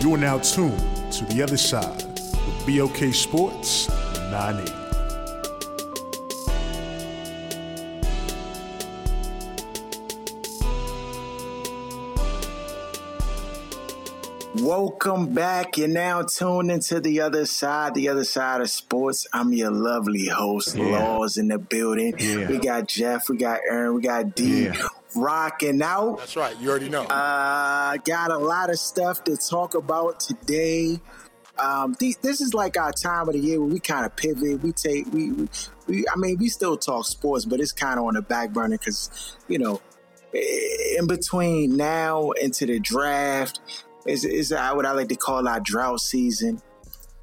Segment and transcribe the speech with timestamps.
[0.00, 0.78] You are now tuned
[1.12, 3.88] to the other side with BOK Sports
[4.30, 4.72] 98.
[14.56, 15.78] Welcome back.
[15.78, 19.26] You're now tuned into the other side, the other side of sports.
[19.32, 20.84] I'm your lovely host, Yeah.
[20.98, 22.14] Laws in the building.
[22.18, 22.48] Yeah.
[22.48, 24.88] We got Jeff, we got Aaron, we got D Yeah.
[25.14, 26.18] Rocking out.
[26.18, 26.58] That's right.
[26.58, 27.02] You already know.
[27.04, 31.00] Uh, got a lot of stuff to talk about today.
[31.58, 34.62] Um, th- this is like our time of the year where we kind of pivot.
[34.62, 35.48] We take we, we,
[35.86, 38.78] we I mean, we still talk sports, but it's kind of on the back burner
[38.78, 39.80] because you know,
[40.32, 43.60] in between now into the draft
[44.06, 46.62] is is what I like to call our drought season.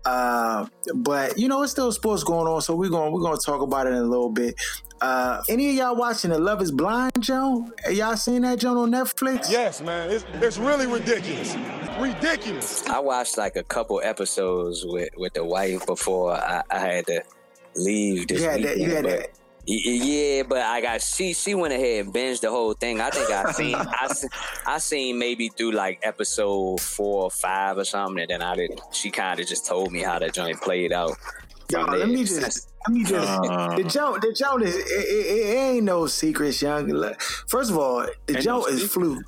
[0.06, 3.46] Uh, but you know, it's still sports going on, so we're going we're going to
[3.46, 4.56] talk about it in a little bit.
[5.02, 7.70] Uh, any of y'all watching the Love Is Blind, Joe?
[7.92, 9.50] Y'all seen that Joe on Netflix?
[9.52, 10.10] yes, man.
[10.10, 11.56] It's, it's really ridiculous.
[12.00, 12.86] Ridiculous.
[12.88, 17.24] I watched like a couple episodes with with the wife before I, I had to
[17.76, 18.78] leave this You had that.
[18.78, 19.30] You weekend, had but- that.
[19.70, 23.02] Y- y- Yeah, but I got she she went ahead and binged the whole thing.
[23.02, 24.30] I think I seen I seen,
[24.66, 28.80] I seen maybe through like episode four or five or something, and then I did.
[28.94, 31.18] She kind of just told me how that joint played out.
[31.70, 33.28] Yo, from let me just, let me just.
[33.28, 36.88] Uh, the joke, the joke is, it, it, it ain't no secrets, young.
[36.88, 39.24] Look, First of all, the Ain't joke no is fluke.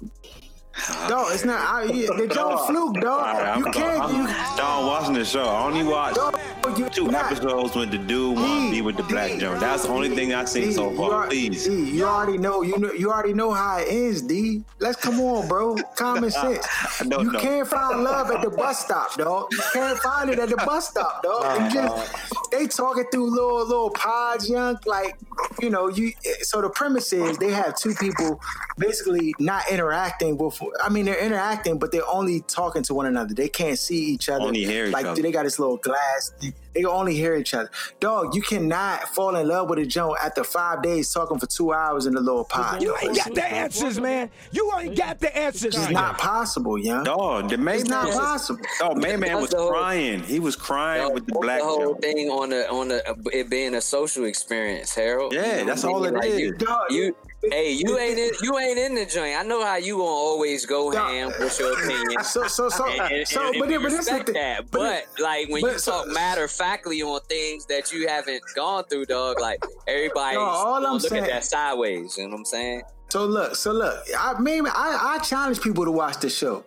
[0.78, 1.60] Ah, dog, it's not.
[1.60, 3.58] I, yeah, the joke fluke, dog.
[3.58, 4.14] You can't.
[4.14, 5.44] You, Dog watching the show.
[5.44, 6.16] I only watch.
[6.16, 6.40] dog,
[6.78, 7.32] you two not.
[7.32, 9.60] episodes with the dude want to be with the black D, Jones.
[9.60, 11.24] That's the only thing I've seen D, so you far.
[11.24, 11.66] al- Please.
[11.68, 12.62] D, you already know.
[12.62, 12.92] You know.
[12.92, 14.64] You already know how it ends, D.
[14.80, 15.76] Let's come on, bro.
[15.96, 16.66] Common sense.
[17.00, 17.40] I don't You know.
[17.40, 19.48] can't find love at the bus stop, dog.
[19.52, 21.62] You can't find it at the bus stop, dog.
[21.74, 24.78] You just they talking through little little pods, young.
[24.86, 25.18] Like
[25.62, 26.12] you know, you.
[26.42, 28.40] So the premise is they have two people
[28.78, 30.60] basically not interacting with.
[30.84, 33.34] I mean, they're interacting, but they're only talking to one another.
[33.34, 34.44] They can't see each other.
[34.44, 35.22] Only hear each like other.
[35.22, 36.32] they got this little glass.
[36.74, 37.70] They can only hear each other.
[38.00, 41.74] Dog, you cannot fall in love with a joint after five days talking for two
[41.74, 42.82] hours in the little pod.
[42.82, 44.30] You ain't got the answers, man.
[44.52, 45.76] You ain't got the answers.
[45.76, 47.04] It's not possible, young.
[47.04, 48.18] Dog, the main It's not man.
[48.18, 48.62] possible.
[48.82, 50.22] Oh, main man was crying.
[50.24, 52.00] He was crying Yo, with the black the whole Jones.
[52.02, 55.34] thing on the on the it being a social experience, Harold.
[55.34, 56.16] Yeah, You know that's all mean?
[56.16, 56.40] it Like, is.
[56.40, 57.16] You, Dog, you
[57.52, 59.36] hey, you ain't in, you ain't in the joint.
[59.38, 62.18] I know how you gonna always go ham with your opinion.
[62.24, 64.72] So, so, so, And, and, so, and but, but respect the that.
[64.72, 68.08] but But, like when but you so- talk matter of factly on things that you
[68.08, 72.18] haven't gone through, dog, like everybody No, all I'm look saying- at that sideways.
[72.18, 72.82] You know what I'm saying?
[73.10, 76.64] So look, so look, I maybe I, I challenge people to watch the show.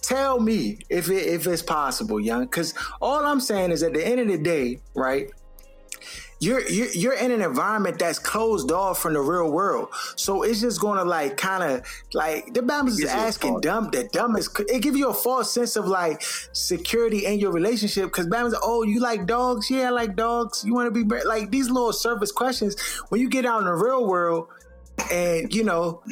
[0.00, 2.42] Tell me if it, if it's possible, young.
[2.44, 5.30] Because all I'm saying is, at the end of the day, right?
[6.44, 10.60] You're, you're you're in an environment that's closed off from the real world, so it's
[10.60, 14.58] just gonna like kind of like the Bama's is you asking dumb the dumbest.
[14.68, 16.22] It give you a false sense of like
[16.52, 20.74] security in your relationship because Bama's oh you like dogs yeah I like dogs you
[20.74, 22.76] want to be like these little surface questions
[23.08, 24.48] when you get out in the real world
[25.12, 26.02] and you know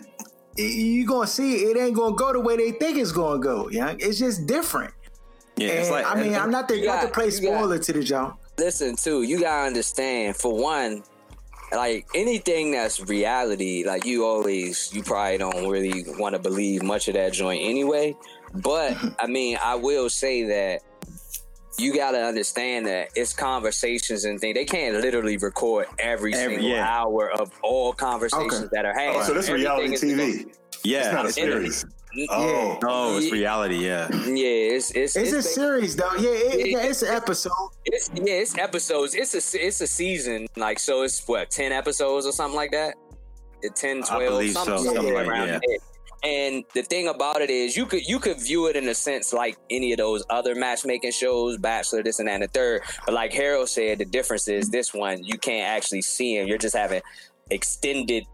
[0.56, 3.68] you're gonna see it ain't gonna go the way they think it's gonna go.
[3.70, 4.92] Yeah, it's just different.
[5.56, 7.42] Yeah, And it's like I mean, I'm not the You not to play you got-
[7.42, 8.38] spoiler to the jump.
[8.62, 11.02] Listen too you gotta understand for one
[11.72, 17.08] like anything that's reality like you always you probably don't really want to believe much
[17.08, 18.14] of that joint anyway
[18.54, 20.80] but i mean i will say that
[21.78, 26.70] you gotta understand that it's conversations and things they can't literally record every, Every- single
[26.70, 26.86] yeah.
[26.86, 28.68] hour of all conversations Okay.
[28.72, 30.54] that are had Oh, so this reality Everything is- TV.
[30.84, 30.98] yeah.
[31.06, 31.84] It's not a series.
[32.14, 32.26] Yeah.
[32.30, 33.76] Oh, No, it's reality.
[33.86, 34.08] Yeah.
[34.12, 36.12] yeah it's it's It's, a series though.
[36.18, 37.52] Yeah, it, yeah, it's an episode.
[37.86, 42.26] it's yeah it's episodes it's a it's a season like so it's what 10 episodes
[42.26, 42.94] or something like that
[43.64, 45.62] Uh, 10 12 I believe so, something, something like around that.
[45.66, 45.78] there.
[46.24, 49.32] And the thing about it is, you could you could view it in a sense
[49.32, 52.82] like any of those other matchmaking shows, Bachelor, this and that, and the third.
[53.04, 56.46] But like Harold said, the difference is this one you can't actually see him.
[56.46, 57.02] You're just having
[57.50, 58.24] extended,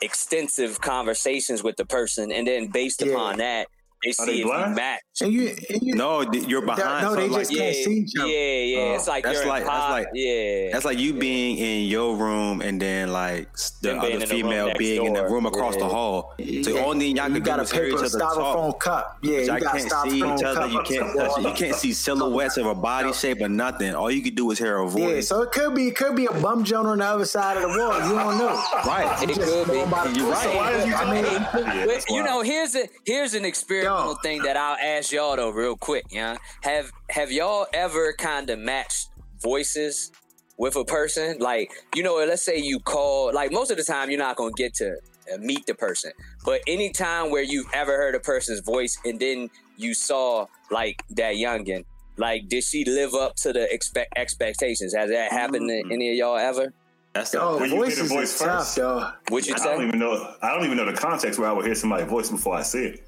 [0.00, 3.12] extensive conversations with the person, and then based Yeah.
[3.12, 3.68] upon that,
[4.02, 5.00] they Are see they if you match.
[5.20, 7.02] And you, and you No, you're behind.
[7.04, 8.30] no, so they just Yeah, can't see each yeah, other.
[8.32, 8.78] yeah.
[8.78, 8.94] Oh.
[8.94, 10.68] it's like That's you're in like- that's pod- like- yeah.
[10.72, 13.48] That's like you being in your room and then like
[13.82, 15.80] the Them other in the room female next being in the room across Yeah.
[15.80, 16.34] the hall.
[16.38, 16.84] So Yeah.
[16.84, 19.18] only y'all you can got a is hear paper each styrofoam cup.
[19.22, 20.66] Yeah, you Y'all got can't see each other.
[20.68, 21.42] You can't touch it.
[21.42, 23.94] You can't see silhouettes of a body shape or nothing.
[23.96, 25.00] All you can do is hear a voice.
[25.14, 27.56] Yeah, so it could be it could be a bum joint on the other side
[27.56, 27.94] of the wall.
[27.94, 28.62] You don't know.
[28.86, 29.22] Right.
[29.24, 29.72] It could be.
[29.72, 30.44] going by the You're right.
[30.46, 30.56] pussy.
[30.56, 33.87] Why is you I mean, Yeah, But, that's you know, here's a here's an experimental
[33.88, 34.14] Yo.
[34.22, 36.04] thing that I'll ask y'all though, real quick.
[36.10, 39.08] Yeah, have have y'all ever kind of matched
[39.42, 40.12] voices
[40.56, 41.38] with a person?
[41.38, 43.32] Like, you know, let's say you call.
[43.32, 44.96] Like most of the time, you're not gonna get to
[45.32, 46.12] uh, meet the person,
[46.44, 51.34] but anytime where you've ever heard a person's voice and then you saw like that
[51.34, 51.84] youngin,
[52.16, 54.94] like did she live up to the expect expectations?
[54.94, 56.72] Has that happened to any of y'all ever?
[57.14, 58.76] That's Yo, When you hear the voices voice is tough, first.
[58.76, 59.10] though.
[59.30, 59.64] What you I say?
[59.76, 60.34] don't even know.
[60.42, 62.84] I don't even know the context where I would hear somebody's voice before I see
[62.84, 63.07] it.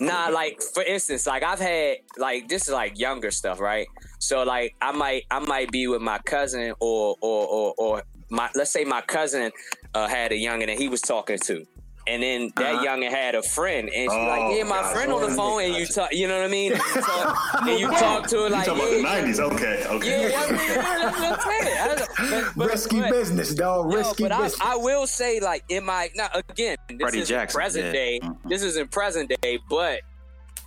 [0.00, 3.86] Nah, like for instance, like I've had like this is like younger stuff, right?
[4.18, 8.50] So like I might I might be with my cousin or or or, or my
[8.54, 9.52] let's say my cousin
[9.94, 11.64] uh, had a youngin and he was talking to.
[12.08, 12.86] And then that Uh-huh.
[12.86, 14.94] youngin had a friend, and she's Oh, like, "Yeah, my gotcha.
[14.94, 16.72] friend on the phone." And you talk, you know what I mean?
[16.72, 19.40] And you talk, and you talk to her You like, talking "Yeah, about the nineties?
[19.40, 20.30] Okay, okay.
[20.30, 21.78] yeah, I mean, yeah, that's what I'm saying.
[21.78, 23.92] I don't- but- but- Risky but- business, dog.
[23.92, 24.60] Yo, Risky but I, business.
[24.62, 27.92] I will say, like, in my now again, this Freddie is Jackson, present yeah.
[27.92, 28.20] day.
[28.22, 28.36] Mhm.
[28.48, 30.00] This is in present day, but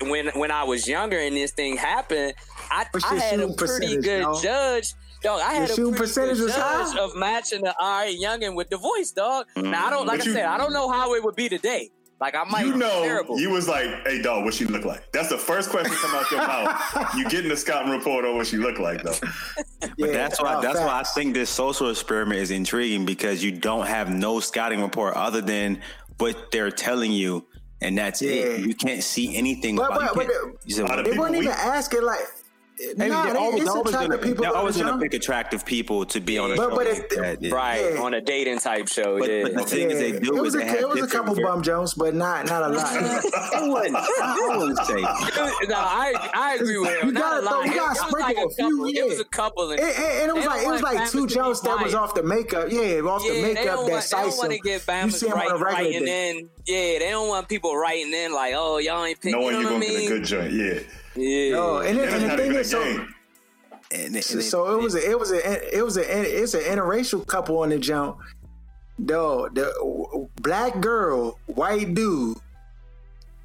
[0.01, 2.33] when when I was younger and this thing happened,
[2.71, 4.41] I, I had a pretty percentage, good dog?
[4.43, 4.93] judge.
[5.21, 6.83] Dog, I Your had a shooting pretty percentage good was ah!
[6.85, 7.03] judge high?
[7.03, 9.45] of matching the Ari Youngin with the voice, dog.
[9.56, 11.91] Now I don't like I you- said, I don't know how it would be today.
[12.19, 13.39] Like I might You know, terrible.
[13.39, 16.29] you was like, "Hey, dog, what she look like?" That's the first question come out
[16.29, 17.13] your mouth.
[17.18, 19.15] You getting the scouting report on what she look like, though.
[19.79, 23.51] But Yeah, that's why that's why I think this social experiment is intriguing because you
[23.51, 25.81] don't have no scouting report other than
[26.19, 27.47] what they're telling you,
[27.81, 28.31] and that's Yeah.
[28.33, 28.59] it.
[28.67, 31.00] You can't see anything But- about but- you but you said Out what?
[31.00, 32.19] of They people weren't we- even asking like.
[32.98, 34.44] Hey, nah, they're always, it's they're always gonna, people.
[34.44, 36.75] they're always gonna pick attractive people to be on the But- show.
[36.75, 37.54] but like that, yeah.
[37.54, 38.01] right Yeah.
[38.01, 39.19] on a dating type show.
[39.19, 39.44] But- yeah.
[39.44, 41.07] but the thing is, they do it is was they a, have it was a
[41.07, 42.86] couple ver- bum Jones, but not not a lot.
[43.54, 45.01] I wouldn't, I wouldn't say.
[45.68, 47.07] no, I I agree with him.
[47.10, 47.66] You gotta a throw- lot.
[47.68, 48.86] you It gotta was like sprinkle a a few, couple.
[48.88, 49.22] It was yeah.
[49.22, 49.72] a couple.
[49.72, 51.62] And, and- and it was They like don't it was want like two to Jones
[51.62, 52.68] that was off the makeup.
[52.72, 54.38] Yeah, off the makeup don't that want, they don't size.
[54.38, 56.30] want to get you Bama's see him on right, a regular writing day.
[56.31, 56.50] in.
[56.66, 59.39] Yeah, they don't want people writing in like, oh, y'all ain't picking.
[59.39, 60.00] Knowing you know you're gonna mean?
[60.01, 60.80] get a good joint, yeah.
[61.16, 61.56] Yeah.
[61.56, 63.13] Yo, and, it, and the thing is, so, game.
[63.94, 66.54] And, and so, it- so it was a it was a it was a it's
[66.54, 68.18] an interracial couple on the jump.
[69.00, 72.38] Though the black girl, white dude,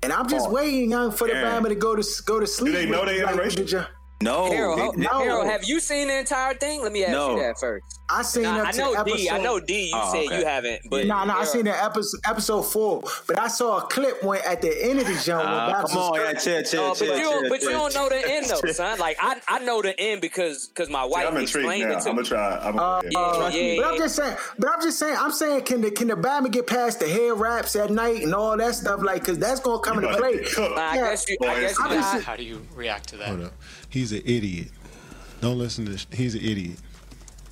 [0.02, 1.58] and I'm just waiting for the Yeah.
[1.58, 2.74] Bama to go to go to sleep.
[2.74, 3.86] they know they like, interracial?
[4.20, 4.36] The jump.
[4.50, 5.18] no, Harold, they- ho- they- no.
[5.18, 6.82] Harold, have you seen the entire thing?
[6.82, 7.36] Let me ask No.
[7.36, 7.84] you that first.
[8.08, 9.16] I seen Nah, up I to know episode.
[9.16, 9.30] D.
[9.30, 9.86] I know D.
[9.88, 10.38] You Oh, said okay.
[10.38, 13.78] you haven't, but No, no, I Harold- seen the episode episode four, but I saw
[13.78, 15.42] a clip when at the end of the jump.
[15.44, 16.62] when Babs come on, yeah, screaming.
[16.62, 18.70] chill, chill, Oh, but chill, you don't, chill, but you don't know the end though,
[18.72, 18.98] son.
[19.00, 21.98] Like I, I know the end because because my wife I'm explained now.
[21.98, 22.22] it to I'm me.
[22.22, 22.58] gonna try.
[22.62, 23.60] I'm Uh, gonna, uh, Yeah.
[23.60, 23.82] yeah.
[23.82, 24.36] But I'm just saying.
[24.56, 25.16] But I'm just saying.
[25.18, 28.32] I'm saying, can the can the Bama get past the hair wraps at night and
[28.36, 29.00] all that stuff?
[29.02, 30.34] Like, cause that's gonna come into play.
[30.38, 30.76] get cooked.
[30.76, 31.38] Nah, I guess you.
[31.42, 31.96] I guess I'm you.
[31.96, 33.28] just- I- How do you react to that?
[33.28, 33.52] Hold up.
[34.06, 34.68] He's an idiot.
[35.40, 36.06] Don't listen to this.
[36.12, 36.78] He's an idiot.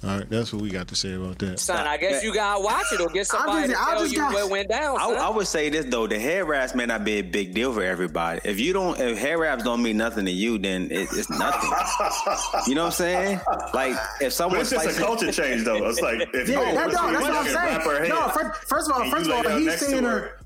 [0.04, 1.58] All right, that's what we got to say about that.
[1.58, 4.12] Son, I guess you gotta watch it or get somebody just- to I tell just
[4.12, 4.98] you got- what went down.
[5.00, 5.16] I, son.
[5.16, 7.82] I would say this though: the hair wraps may not be a big deal for
[7.82, 8.40] everybody.
[8.44, 11.70] If you don't, if hair wraps don't mean nothing to you, then it, it's nothing.
[12.68, 13.40] you know what I'm saying?
[13.72, 15.84] Like if But someone it's just a culture change, though.
[15.88, 18.08] It's like if Yeah, you that, put no, that's what I'm wrap her saying.
[18.10, 20.10] No, first, first of all, first of all, he's seeing her.
[20.10, 20.40] her.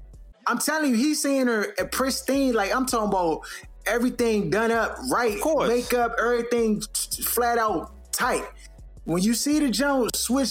[0.47, 2.55] I'm telling you, he's seeing her at pristine.
[2.55, 3.41] Like I'm talking about
[3.89, 5.69] everything done up right, course.
[5.69, 6.81] makeup, everything
[7.25, 8.45] flat out tight.
[9.05, 10.49] When you see the Jones switch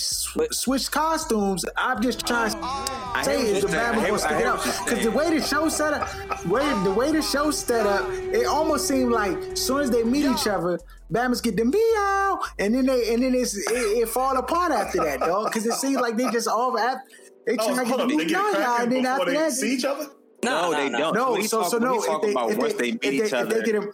[0.51, 3.85] switch costumes, I'm just trying to say hear is the what you're saying.
[3.85, 6.83] I Bama hear- gonna stick it what because the way the show set up, way
[6.83, 10.25] the way the show set up, it almost seemed like as soon as they meet
[10.25, 10.79] each other,
[11.13, 15.03] Bama's get the meow, and then they and then it's it, it fall apart after
[15.03, 15.45] that, dog.
[15.45, 17.03] Because it seems like they just all after
[17.45, 19.85] they Oh, try to hold get the meow, and then after they that, see each
[19.85, 20.07] other.
[20.43, 21.13] No, they don't.
[21.15, 21.33] no.
[21.33, 23.01] We So talk- so no, we if talk they about if once they they if
[23.01, 23.93] meet each they, if other, they get a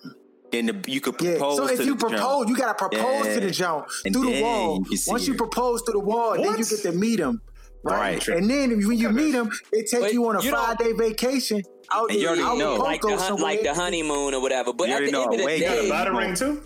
[0.52, 1.38] then the, you could yeah.
[1.40, 2.14] So if to you the jump.
[2.14, 3.34] propose, you gotta propose Yeah.
[3.36, 4.78] to the jump And through the wall.
[4.80, 5.38] you can see Once you her.
[5.38, 7.42] propose through the wall, then you get to meet him.
[7.84, 8.26] Right.
[8.28, 8.38] Right.
[8.38, 11.64] And then when you meet him, they take But you on a five day vacation
[11.92, 12.76] out And you in already out know.
[12.76, 14.74] like the hun- like the honeymoon or whatever.
[14.74, 16.14] But You at the know end of the a way You got a day, ladder
[16.14, 16.62] ring too.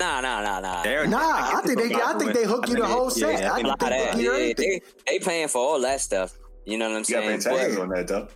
[0.00, 0.82] nah, nah, nah, nah.
[0.84, 3.28] They're- Nah, I get think they- I think they hook you the whole set.
[3.28, 4.20] I I think think Lot they of hook that.
[4.22, 6.38] you Yeah, they, they paying for all that stuff.
[6.64, 7.78] You know what I'm You got to pay saying?
[7.80, 8.28] on that though.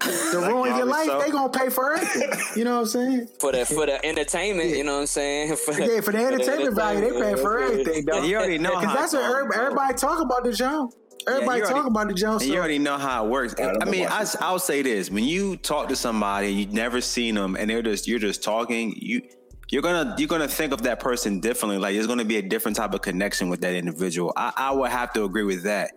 [0.00, 1.18] To ruin your life, so.
[1.20, 2.56] they gonna pay for it.
[2.56, 3.28] You know what I'm saying?
[3.38, 5.54] for the for the entertainment, you know what I'm saying?
[5.64, 8.24] For, Yeah, for the entertainment value, they pay for everything, dog.
[8.24, 10.94] You already know Because how that's what everybody, everybody talk about the jump.
[11.28, 12.46] Everybody you talk already- about the Jones.
[12.46, 13.54] You already know how it works.
[13.60, 17.02] I I mean, I, I'll say this: when you talk to somebody and you've never
[17.02, 19.20] seen them, and they're just you're just talking, you
[19.68, 21.76] you're gonna you're gonna think of that person differently.
[21.78, 24.32] Like there's gonna be a different type of connection with that individual.
[24.34, 25.92] I, I would have to agree with that.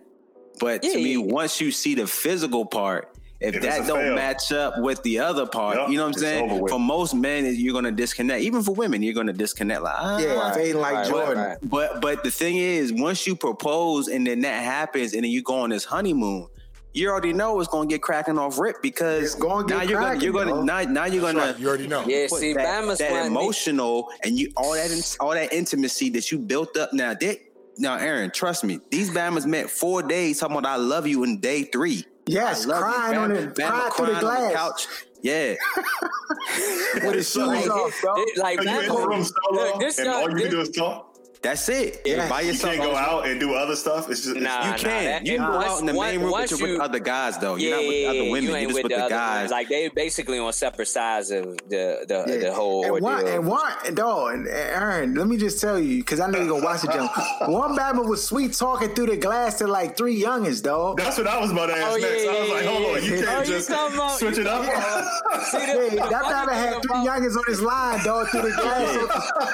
[0.60, 1.18] But to Yeah, me, yeah.
[1.32, 4.14] once you see the physical part, if, If that don't fail.
[4.14, 6.68] match up with the other part, Yup, you know what I'm saying?
[6.68, 8.42] For most men, you're gonna disconnect.
[8.42, 9.82] Even for women, you're gonna disconnect.
[9.82, 11.36] Like, ah, yeah, fading like Right, Jordan.
[11.38, 11.58] right, right.
[11.62, 15.42] but but the thing is, once you propose and then that happens, and then you
[15.42, 16.46] go on this honeymoon,
[16.94, 20.00] you already know it's gonna get cracking off rip because It's gonna get now you're
[20.00, 20.64] gonna you're gonna dog.
[20.64, 22.04] now, now you're gonna Right, you already know.
[22.06, 26.08] Yeah, see, that, Bama's that one- emotional and you all that in- all that intimacy
[26.10, 26.92] that you built up.
[26.92, 27.38] Now that
[27.76, 31.40] now, Aaron, trust me, these Bama's met four days talking about I love you in
[31.40, 32.04] day three.
[32.26, 32.84] Yes, I love you.
[32.84, 34.86] crying on Bama- the Bama crying through the crying on glass couch.
[35.22, 35.54] Yeah,
[37.04, 38.18] with his shoes Like, off, dog.
[38.18, 40.42] it- like You in the Bama- room solo, look, this and young- all you this-
[40.42, 41.13] can do is talk.
[41.44, 42.00] That's it.
[42.04, 42.28] Yeah.
[42.28, 44.10] By You yourself, can't go out and do other stuff.
[44.10, 45.04] It's just Nah, You nah, can.
[45.04, 46.98] that- you can go out in the main once- room, but once you're with other
[46.98, 47.54] guys though.
[47.54, 48.42] Yeah, You're not with other women.
[48.42, 49.36] You You're ain't just with, with the other guys.
[49.36, 49.50] women.
[49.50, 52.36] Like they basically on separate sides of the the, Yeah.
[52.48, 53.34] the whole and one, ordeal.
[53.34, 56.48] and one, and dog, and Aaron, let me just tell you, because I know you're
[56.48, 57.12] gonna watch the jump.
[57.50, 60.98] One Batman was sweet talking through the glass to like three youngins, dog.
[60.98, 62.26] That's what I was about to ask Oh, yeah, next.
[62.26, 64.64] I was like, hold yeah, on, you can't Oh, just talking about- switch it up.
[65.44, 68.42] See, the, Yeah, that funny Batman had three about- youngins on his line, dog, through
[68.42, 68.94] the glass.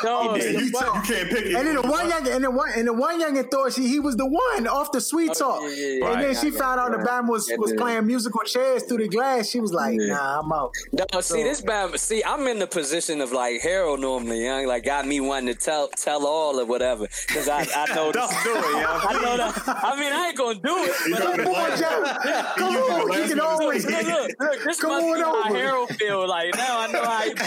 [0.04, 1.52] No, Yeah, the you, you can't pick it.
[1.82, 3.98] And then the one young, and the one, and the one youngin thought she he
[4.00, 5.60] was the one off the sweet talk.
[5.62, 6.12] Oh, yeah, yeah, yeah.
[6.12, 7.06] and then she found out got the it.
[7.06, 7.78] Batman was, was yeah.
[7.80, 9.48] playing musical chairs through the glass.
[9.48, 11.98] She was like, "Nah, I'm out." No, see this bad.
[11.98, 14.66] See, I'm in the position of like Harold normally, young.
[14.66, 18.30] Like got me wanting to tell tell all or whatever because I I know Don't
[18.30, 18.44] this.
[18.44, 19.00] do it, young.
[19.08, 19.62] I know that.
[19.66, 20.92] I mean, I ain't gonna do it.
[21.10, 23.84] But got look, the Come on, last- Come You on, you can always.
[23.86, 25.42] look, look, look, this Come must on be how.
[25.54, 26.26] Harold feel.
[26.28, 27.20] Like now I know how.
[27.22, 27.30] He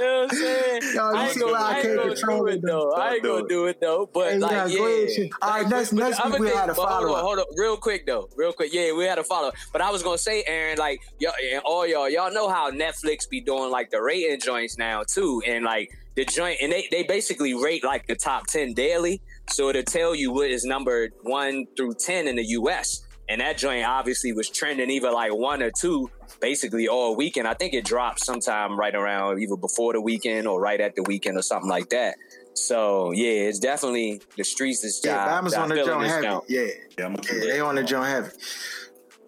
[0.00, 0.82] you know what I'm saying?
[0.94, 2.92] Yo, you I ain't see gonna, why I I ain't can't gonna do it, though.
[2.92, 4.08] I ain't gonna do it though.
[4.12, 4.78] But like, yeah, yeah.
[4.78, 5.30] go ahead, shit.
[5.42, 7.20] All right, next- but next week we had a but hold on.
[7.22, 8.72] Hold on, real quick though, real quick.
[8.72, 9.52] Yeah, we had a follow.
[9.72, 13.28] But I was gonna say, Aaron, like y'all and all y'all, y'all know how Netflix
[13.28, 17.02] be doing like the rating joints now too, and like the joint, and they they
[17.04, 21.66] basically rate like the top ten daily, so it'll tell you what is number one
[21.76, 23.02] through ten in the U.S.
[23.30, 26.10] And that joint obviously was trending either like one or two,
[26.40, 27.46] basically all weekend.
[27.46, 31.04] I think it dropped sometime right around either before the weekend or right at the
[31.04, 32.16] weekend or something like that.
[32.54, 35.44] So yeah, it's definitely the streets is Yeah, job.
[35.44, 36.26] Bama's I on the joint this heavy.
[36.26, 36.44] jump.
[36.48, 36.62] Yeah,
[36.98, 38.30] Yeah, I'm gonna yeah, they on the joint heavy.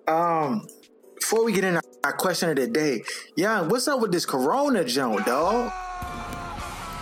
[0.09, 0.67] Um,
[1.15, 3.05] before we get into our question of the day,
[3.37, 5.73] Young, what's up with this Corona joint, dog?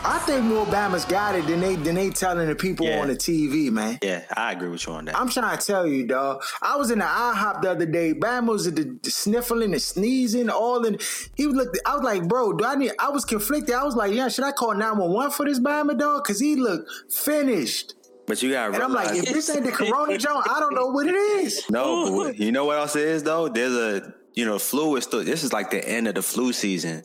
[0.03, 3.01] I think more Bama's got it than they than they telling the people Yeah.
[3.01, 3.99] on the TV, man.
[4.03, 5.17] Yeah, I agree with you on that.
[5.19, 6.43] I'm trying to tell you, dog.
[6.63, 8.15] I was in the IHOP the other day.
[8.15, 10.99] Bama was the, the sniffling, the sneezing, all in.
[11.37, 11.79] He looked.
[11.85, 12.93] I was like, bro, do I need?
[12.99, 13.75] I was conflicted.
[13.75, 16.25] I was like, yeah, should I call 911 for this Bama dog?
[16.25, 17.95] Because he looked finished.
[18.27, 20.87] but you got And I'm like, if this ain't the Corona joint, I don't know
[20.87, 21.63] what it is.
[21.71, 22.25] no.
[22.25, 23.49] but you know what else it is though?
[23.49, 25.23] There's a you know flu is still.
[25.23, 27.03] This is like the end of the flu season.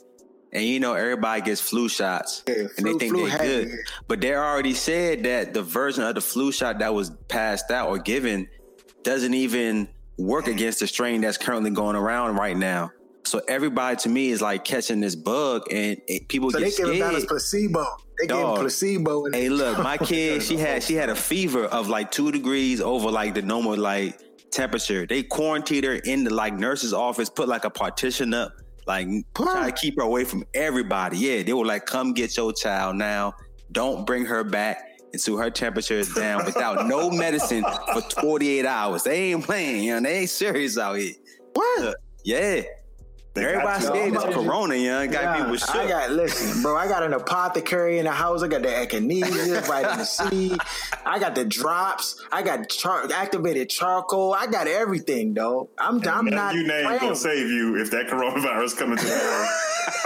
[0.56, 3.72] And you know everybody gets flu shots, Yeah, and they think they're good.
[4.08, 7.90] But they already said that the version of the flu shot that was passed out
[7.90, 8.48] or given
[9.04, 12.92] doesn't even work against the strain that's currently going around right now.
[13.26, 16.78] So everybody to me is like catching this bug, and it, people So they get
[16.78, 17.14] giving scared.
[17.16, 17.86] Bama's placebo.
[18.20, 19.26] They gave him placebo.
[19.26, 22.80] And Hey, look, my kid, she had she had a fever of like two degrees
[22.80, 24.22] over like the normal like
[24.52, 25.06] temperature.
[25.06, 28.54] They quarantined her in the like nurse's office, put like a partition up,
[28.86, 31.18] like try to keep her away from everybody.
[31.18, 33.34] Yeah, they were like, "Come get your child now.
[33.72, 37.64] Don't bring her back." Until her temperature is down without no medicine
[37.94, 39.04] for 48 hours.
[39.04, 41.14] They ain't playing, you know, they ain't serious out here.
[41.54, 41.96] what?
[42.26, 42.64] Yeah.
[43.36, 43.88] They got Everybody you.
[43.90, 45.10] scared it's I'm- corona, young.
[45.12, 45.76] Got Yeah, people shook.
[45.76, 46.78] I got listen, bro.
[46.78, 48.42] I got an apothecary in the house.
[48.44, 50.58] I got the echinacea, vitamin C.
[51.06, 52.22] I got the drops.
[52.32, 54.34] I got char- activated charcoal.
[54.34, 55.70] I got everything, though.
[55.78, 57.00] I'm I'm None not you name playing.
[57.02, 59.48] gonna save you if that coronavirus coming to the world.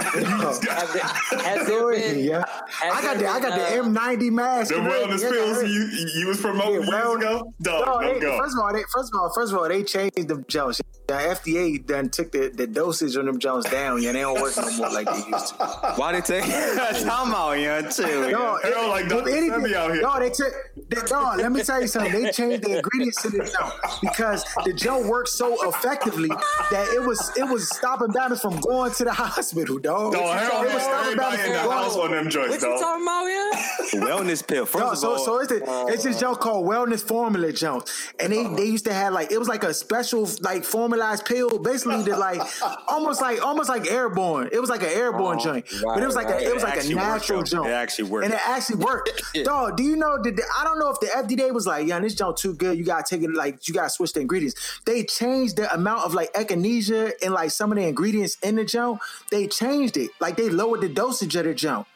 [0.00, 1.02] Has there,
[1.42, 2.44] has Go there ahead, been, yeah.
[2.68, 4.70] has I got the there I got the uh, M90 mask.
[4.74, 7.54] The wellness Yeah, pills you you was promoting Yeah, years ago.
[7.62, 8.38] Dog, No, don't go.
[8.38, 10.80] first of all, they, first of all, first of all, they changed the Jones.
[11.10, 14.00] The FDA done took the, the dosage on them Jones down.
[14.00, 15.54] Yeah, they don't work no more like they used to.
[15.96, 16.44] Why they take
[17.02, 18.30] time out, young, too?
[18.30, 19.28] No, They don't like Dr.
[19.28, 20.02] Sebi out here.
[20.02, 20.52] No, they took.
[20.88, 22.12] They, no, let me tell you something.
[22.12, 27.02] They changed the ingredients in the Joe because the Joe worked so effectively that it
[27.04, 30.12] was it was stopping Bama's from going to the hospital, dog.
[30.12, 32.08] Dog, hell it was stopping everybody Bama's in from house going.
[32.10, 34.00] on them joints, What you talking about, yeah?
[34.06, 34.64] Wellness pill.
[34.64, 37.90] First No, of so all, so it's the, it's this Joe called Wellness Formula Jones,
[38.20, 40.62] and they they used to have like it was like a special like
[41.00, 42.40] formalized pill, basically to like
[42.88, 44.48] almost like almost like airborne.
[44.52, 46.42] It was like an airborne Oh, joint, right, but it was like right.
[46.42, 47.68] a it was It like a natural joint.
[47.68, 48.24] It actually worked.
[48.26, 49.10] and it actually worked.
[49.44, 50.18] Dog, do you know?
[50.22, 52.76] Did I don't know if the FDA was like, yeah, this joint too good.
[52.78, 54.80] You gotta take it like you gotta switch the ingredients.
[54.84, 58.64] They changed the amount of like echinacea and like some of the ingredients in the
[58.64, 59.00] joint.
[59.30, 60.10] They changed it.
[60.20, 61.86] Like they lowered the dosage of the joint.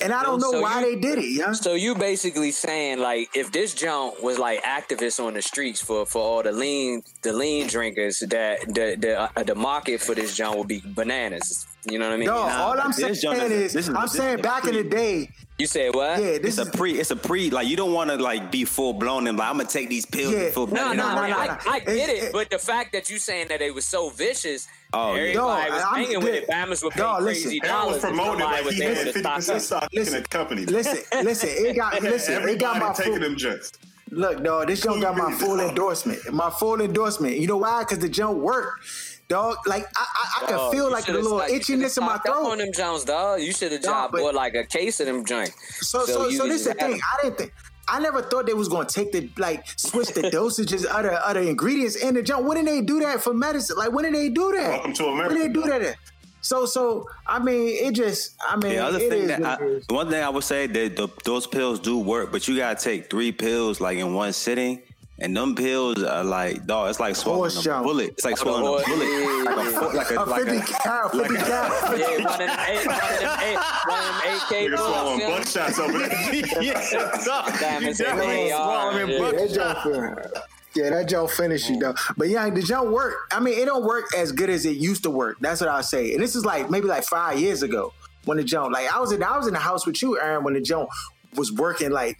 [0.00, 1.52] And I don't know So why you- they did it, yeah.
[1.52, 6.06] So you basically saying like if this junk was like activists on the streets for
[6.06, 10.36] for all the lean the lean drinkers that the the uh, the market for this
[10.36, 11.66] junk would be bananas.
[11.90, 12.26] You know what I mean?
[12.26, 15.92] No, all I'm saying is- is, is- I'm saying back in the day, You said
[15.92, 16.20] what?
[16.20, 17.00] yeah, this It's is a pre.
[17.00, 17.50] It's a pre.
[17.50, 20.06] Like you don't want to like be full blown and like I'm gonna take these
[20.06, 20.32] pills.
[20.32, 20.40] Yeah.
[20.42, 21.58] and feel No, no, no, no, I.
[21.68, 24.68] I get It's- it, but the fact that you saying that they was so vicious,
[24.92, 25.20] Oh, yeah.
[25.20, 26.48] everybody Dog, was I'm- hanging with dude, it.
[26.48, 27.64] Bama's would pay dog, crazy listen.
[27.64, 27.94] Aaron dollars.
[27.94, 29.62] was promoted like was he able had to fifty stock percent up.
[29.62, 30.64] stock in the company.
[30.66, 33.72] listen, listen, it got listen, it got my taking full, them jets.
[34.12, 36.32] look, dog, this joint got my full endorsement.
[36.32, 37.36] My full endorsement.
[37.36, 37.80] You know why?
[37.82, 38.84] Because the joint worked.
[39.28, 40.06] Dog, like I,
[40.40, 42.34] I, I can feel like the little stocked- itchiness in my throat.
[42.44, 43.40] up on them Jones, dog.
[43.42, 45.52] You should have Dog, dropped but- bought like a case of them joints.
[45.86, 47.00] So, so, you so this is the just have thing.
[47.18, 47.52] I didn't think.
[47.90, 51.40] I never thought they was gonna take the like switch the dosages of the other
[51.40, 52.46] ingredients in the junk.
[52.46, 53.76] When did they do that for medicine?
[53.76, 54.70] Like when did they do that?
[54.70, 55.34] Welcome to America.
[55.34, 55.82] When did they do that?
[55.82, 55.96] At?
[56.40, 58.34] So, so I mean, it just.
[58.46, 59.86] I mean, The other it thing is that I, it is.
[59.86, 62.80] the one thing I would say that the, those pills do work, but you gotta
[62.82, 64.80] take three pills like in one sitting,
[65.20, 66.90] and them pills are like dog.
[66.90, 67.84] It's like swallowing Horse a jump.
[67.86, 68.10] bullet.
[68.10, 69.44] It's like swallowing a bullet.
[69.44, 71.98] Like a, fo- like a, A like 50 a, cal, 50 cal.
[71.98, 74.76] Yeah, one of them eight, one of them eight, one of them eight K Nigga
[74.76, 76.08] swallowing buckshots over there.
[77.60, 79.18] Damn, it's Yeah, really swallowing hard, yeah.
[79.18, 80.42] buck- that joke fin-
[80.74, 81.94] Yeah, that joke finish you though.
[82.16, 83.14] But yeah, the joke work.
[83.32, 85.38] I mean, it don't work as good as it used to work.
[85.40, 86.12] That's what I say.
[86.14, 87.92] And this is like maybe like five years ago
[88.24, 88.70] when the joke.
[88.72, 90.88] Like I was in, I was in the house with you, Aaron, when the joke
[91.34, 92.18] was working like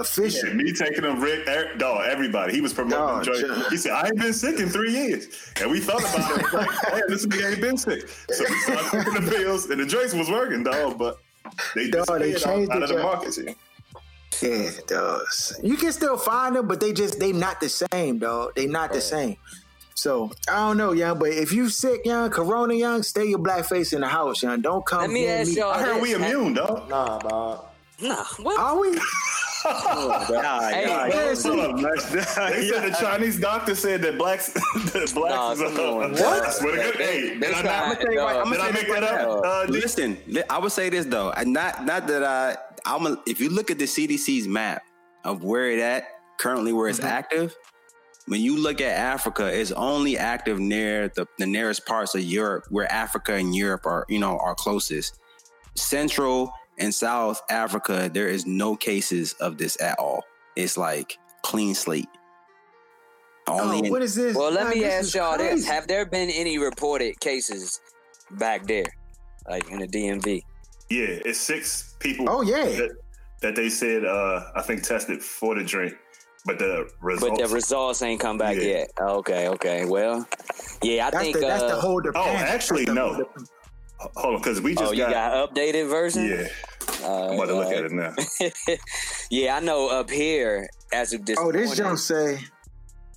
[0.00, 0.54] official.
[0.54, 2.52] Me taking him, Rick, Eric, dog, everybody.
[2.54, 5.26] He was promoting Dog, the He said, I ain't been sick in three years.
[5.60, 6.52] And we thought about it.
[6.52, 8.08] Like, hey, this nigga ain't been sick.
[8.30, 11.18] So we started taking the pills, and the joints was working, dog, but
[11.74, 13.02] they Dog, they disappeared changed out, out the of the joint.
[13.04, 13.54] markets here.
[14.42, 15.58] Yeah, it does.
[15.62, 18.54] You can still find them, but they just they not the same, dog.
[18.54, 19.36] They not the same.
[19.94, 23.64] So I don't know, young, but if you sick, young, corona, young, stay your black
[23.64, 24.60] face in the house, young.
[24.60, 25.00] Don't come.
[25.02, 26.02] Let me near ask y'all I heard this.
[26.02, 26.86] we immune, dog.
[26.90, 27.64] Nah, dog.
[28.02, 28.60] Nah, what?
[28.60, 29.00] Are we?
[29.66, 31.38] God, Hey, God, yeah, God.
[31.38, 31.76] see- Hold up.
[32.52, 36.16] They said the Chinese doctor said that blacks, that blacks Nah, is uh, what?
[36.16, 36.42] dog.
[36.44, 38.92] I swear to God, They- hey, did I not, what, I'm did I make that
[38.92, 39.44] right up?
[39.44, 41.32] Uh, Listen, li- I would say this though.
[41.44, 42.56] Not not that I.
[42.84, 43.06] I'm.
[43.06, 44.82] A, if you look at the CDC's map
[45.24, 46.04] of where it at
[46.38, 47.54] currently, where it's active.
[48.28, 52.64] When you look at Africa, it's only active near the, the nearest parts of Europe,
[52.70, 55.18] where Africa and Europe are, you know, are closest.
[55.76, 60.24] Central and South Africa, there is no cases of this at all.
[60.56, 62.08] It's like clean slate.
[63.48, 64.36] Only Oh, in- what is this?
[64.36, 65.64] Well, let Man, me ask y'all this.
[65.66, 67.80] Have there been any reported cases
[68.32, 68.86] back there,
[69.48, 70.42] like in the DMV?
[70.90, 72.28] Yeah, it's six people.
[72.28, 72.64] Oh yeah.
[72.64, 72.90] that,
[73.42, 75.94] that they said uh I think tested for the drink,
[76.44, 77.38] but the results.
[77.40, 78.62] But the results ain't come back Yeah.
[78.62, 78.88] yet.
[79.00, 79.84] Okay, okay.
[79.84, 80.26] Well,
[80.82, 81.34] yeah, I That's think.
[81.36, 83.08] the that's uh, the whole oh, actually That's no.
[83.14, 83.36] whole dep-
[83.98, 86.26] Hold on, because we just Oh, you got, got updated version.
[86.26, 86.46] yeah.
[87.02, 88.14] Uh, I'm about to look at it now.
[89.30, 89.88] yeah, I know.
[89.88, 92.40] Up here, as of this Oh, this morning, jump say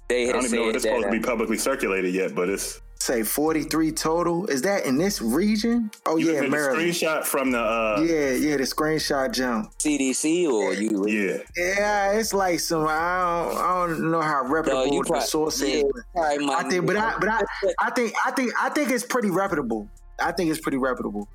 [0.07, 2.49] they I don't even know if it's supposed to uh, be publicly circulated yet, but
[2.49, 4.47] it's say forty three total.
[4.47, 5.91] Is that in this region?
[6.05, 6.87] Oh you yeah, looking the Maryland.
[6.89, 9.71] screenshot from the uh Yeah, yeah, the screenshot jump.
[9.77, 11.07] CDC or you?
[11.07, 11.37] yeah.
[11.55, 12.85] Yeah, it's like some.
[12.87, 15.85] I don't, I don't know how reputable you the prob- source yeah, is.
[16.17, 17.41] I think, but I, but I,
[17.79, 19.87] I think, I think, I think it's pretty reputable.
[20.21, 21.27] I think it's pretty reputable.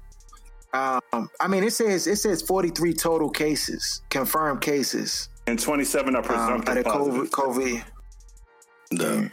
[0.72, 1.00] Um,
[1.40, 6.18] I mean, it says it says forty three total cases, confirmed cases And 27 are
[6.18, 6.90] um, presumptive of the.
[6.90, 7.30] COVID.
[7.30, 7.84] COVID.
[8.90, 9.30] the,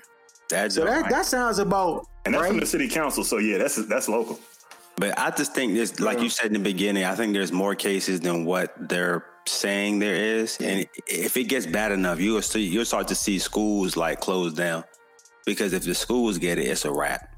[0.50, 2.50] that So that joint- that sounds about And that's right.
[2.50, 4.40] from the city council, so yeah, that's that's local.
[4.98, 7.74] But I just think there's, like you said in the beginning, I think there's more
[7.74, 10.58] cases than what they're saying there is.
[10.60, 14.54] And if it gets bad enough, you'll see, you'll start to see schools like close
[14.54, 14.84] down.
[15.46, 17.31] Because if the schools get it, it's a wrap.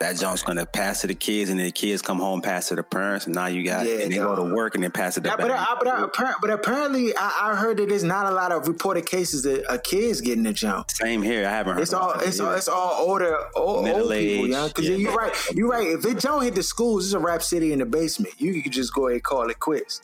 [0.00, 2.74] That junk's gonna pass to the kids, and then the kids come home, pass to
[2.74, 5.18] the parents, and now you got, Yeah, and they go to work, and then pass
[5.18, 7.76] it to Yeah, the but, I, uh, but, uh, I, but apparently, I, I heard
[7.76, 10.90] that there's not a lot of reported cases of, of kids getting the jump.
[10.90, 11.46] Same here.
[11.46, 11.82] I haven't heard.
[11.82, 14.14] It's all about it's all it's all older old, old Middle people,
[14.46, 14.68] age, yeah.
[14.68, 14.96] Because yeah.
[14.96, 15.88] you're right, you're right.
[15.88, 18.32] If it don't hit the schools, it's a rap city in the basement.
[18.40, 20.00] You could just go ahead and call it quits,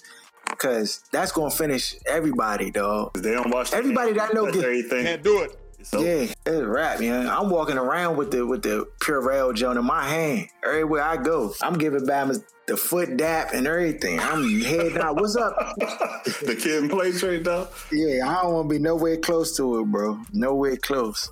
[0.51, 3.15] because that's gonna finish everybody, dog.
[3.15, 5.59] They don't watch the Everybody game, that know get- Can't do it.
[5.87, 7.29] So Yeah, it's rap, man.
[7.29, 11.55] I'm walking around with the with the Purell joint in my hand everywhere I go.
[11.63, 14.19] I'm giving Bama the foot dap and everything.
[14.19, 15.15] I'm heading out.
[15.15, 15.55] What's up?
[15.79, 17.69] the kid and play trade dog.
[17.93, 20.21] Yeah, I don't want to be nowhere close to it, bro.
[20.33, 21.31] Nowhere close.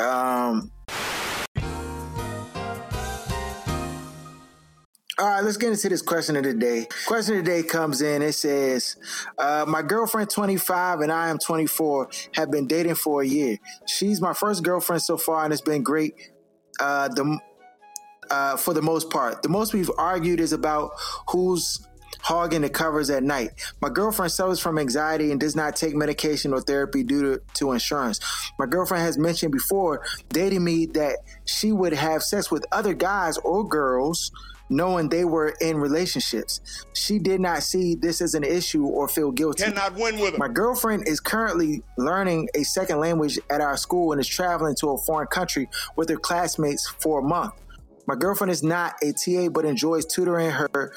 [0.00, 0.70] Um,
[5.24, 6.86] All right, let's get into this question of the day.
[7.06, 8.20] Question of the day comes in.
[8.20, 8.96] It says,
[9.38, 13.56] uh, "My girlfriend, 25, and I am 24, have been dating for a year.
[13.86, 16.12] She's my first girlfriend so far, and it's been great.
[16.78, 17.38] Uh, the
[18.30, 20.90] uh, for the most part, the most we've argued is about
[21.30, 21.80] who's
[22.20, 23.48] hogging the covers at night.
[23.80, 27.72] My girlfriend suffers from anxiety and does not take medication or therapy due to, to
[27.72, 28.20] insurance.
[28.58, 33.38] My girlfriend has mentioned before dating me that she would have sex with other guys
[33.38, 34.30] or girls
[34.68, 36.60] knowing they were in relationships.
[36.94, 39.64] She did not see this as an issue or feel guilty.
[39.64, 40.38] Cannot win with him.
[40.38, 44.90] My girlfriend is currently learning a second language at our school and is traveling to
[44.90, 47.54] a foreign country with her classmates for a month.
[48.06, 50.92] My girlfriend is not a TA but enjoys tutoring her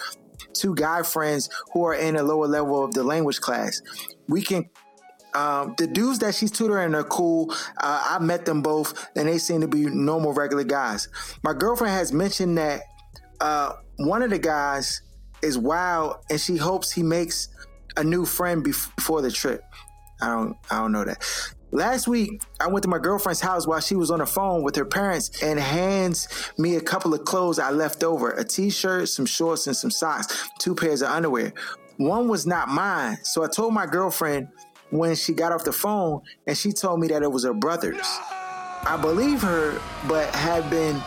[0.53, 3.81] two guy friends who are in a lower level of the language class.
[4.27, 4.69] We can
[5.33, 7.51] um, the dudes that she's tutoring are cool.
[7.77, 11.09] Uh, I met them both, and they seem to be normal, regular guys.
[11.43, 12.81] My girlfriend has mentioned that
[13.39, 15.01] uh, one of the guys
[15.41, 17.49] is wild, and she hopes he makes
[17.95, 19.63] a new friend before the trip.
[20.21, 21.23] I don't, I don't know that.
[21.71, 24.75] Last week, I went to my girlfriend's house while she was on the phone with
[24.77, 29.09] her parents and hands me a couple of clothes I left over a t shirt,
[29.09, 31.53] some shorts, and some socks, two pairs of underwear.
[31.97, 34.47] One was not mine, so I told my girlfriend
[34.91, 38.07] when she got off the phone and she told me that it was her brother's.
[38.85, 41.01] I believe her, but have been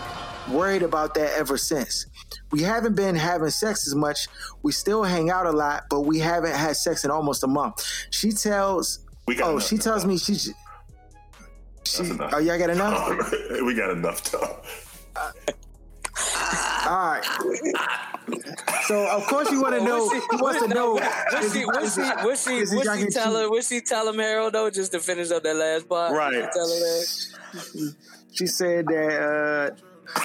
[0.51, 2.07] worried about that ever since.
[2.51, 4.29] We haven't been having sex as much.
[4.63, 7.85] We still hang out a lot, but we haven't had sex in almost a month.
[8.11, 9.83] She tells We got Oh, enough she now.
[9.83, 10.53] tells me she's.
[11.87, 12.31] She, That's enough.
[12.35, 13.33] oh, y'all got enough?
[13.65, 14.61] we got enough though.
[16.87, 17.25] All right.
[18.87, 20.09] So of course you want to know.
[20.11, 20.95] He wants to know.
[20.95, 23.13] What is she, he- what is she, he- what she, is he what she drinking
[23.13, 23.39] tell tea?
[23.41, 26.13] her, what she tell him, Harold, though, just to finish up that last part?
[26.13, 26.33] Right.
[26.33, 27.95] Tell her that.
[28.33, 29.73] She said that.
[29.73, 29.77] Uh,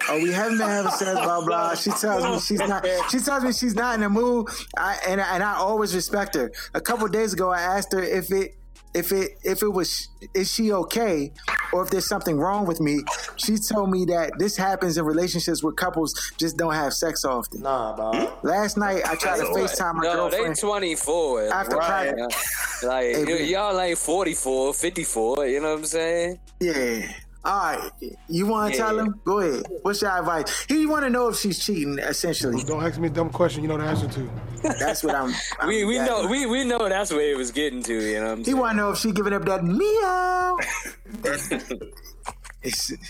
[0.10, 1.76] Oh, we haven't been having sex, blah blah.
[1.76, 2.86] She tells me she's not.
[3.10, 6.52] She tells me she's not in the mood, I, and and I always respect her.
[6.74, 8.56] A couple days ago, I asked her if it,
[8.94, 11.34] if it, if it was, is she okay,
[11.74, 13.00] or if there's something wrong with me.
[13.38, 17.62] She told me that this happens in relationships where couples just don't have sex often.
[17.62, 18.32] Nah, dog.
[18.44, 20.58] Last night, I tried to FaceTime my No, they girlfriend.
[20.60, 21.48] 24.
[21.50, 22.16] After right.
[22.16, 22.84] practice.
[22.84, 26.40] Like, Hey, y- y'all ain't 44, 54, you know what I'm saying?
[26.62, 27.12] Yeah.
[27.46, 27.92] All right.
[28.28, 28.86] You want to Yeah.
[28.86, 29.22] tell him?
[29.24, 29.64] Go ahead.
[29.84, 30.66] What's your advice?
[30.68, 32.00] He want to know if she's cheating.
[32.00, 34.30] Essentially, Don't ask me a dumb question you know the answer to.
[34.80, 35.32] that's what I'm.
[35.60, 38.24] I'm we we know we, we know that's where it was getting to, you know
[38.26, 38.58] what I'm He saying?
[38.58, 40.58] want to know if she giving up that meow.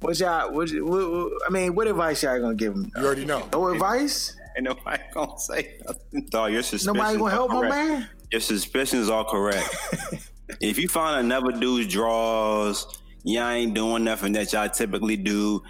[0.00, 0.52] What's y'all?
[0.52, 2.90] What, what, what, I mean, what advice y'all gonna give him?
[2.96, 3.46] You already know.
[3.52, 4.34] No advice?
[4.56, 6.26] Ain't nobody gonna say nothing.
[6.30, 8.08] Dog, your suspicions Nobody gonna help my man?
[8.32, 9.68] Your suspicions are correct.
[10.60, 12.86] if you find another dude's draws,
[13.24, 15.62] y'all ain't doing nothing that y'all typically do,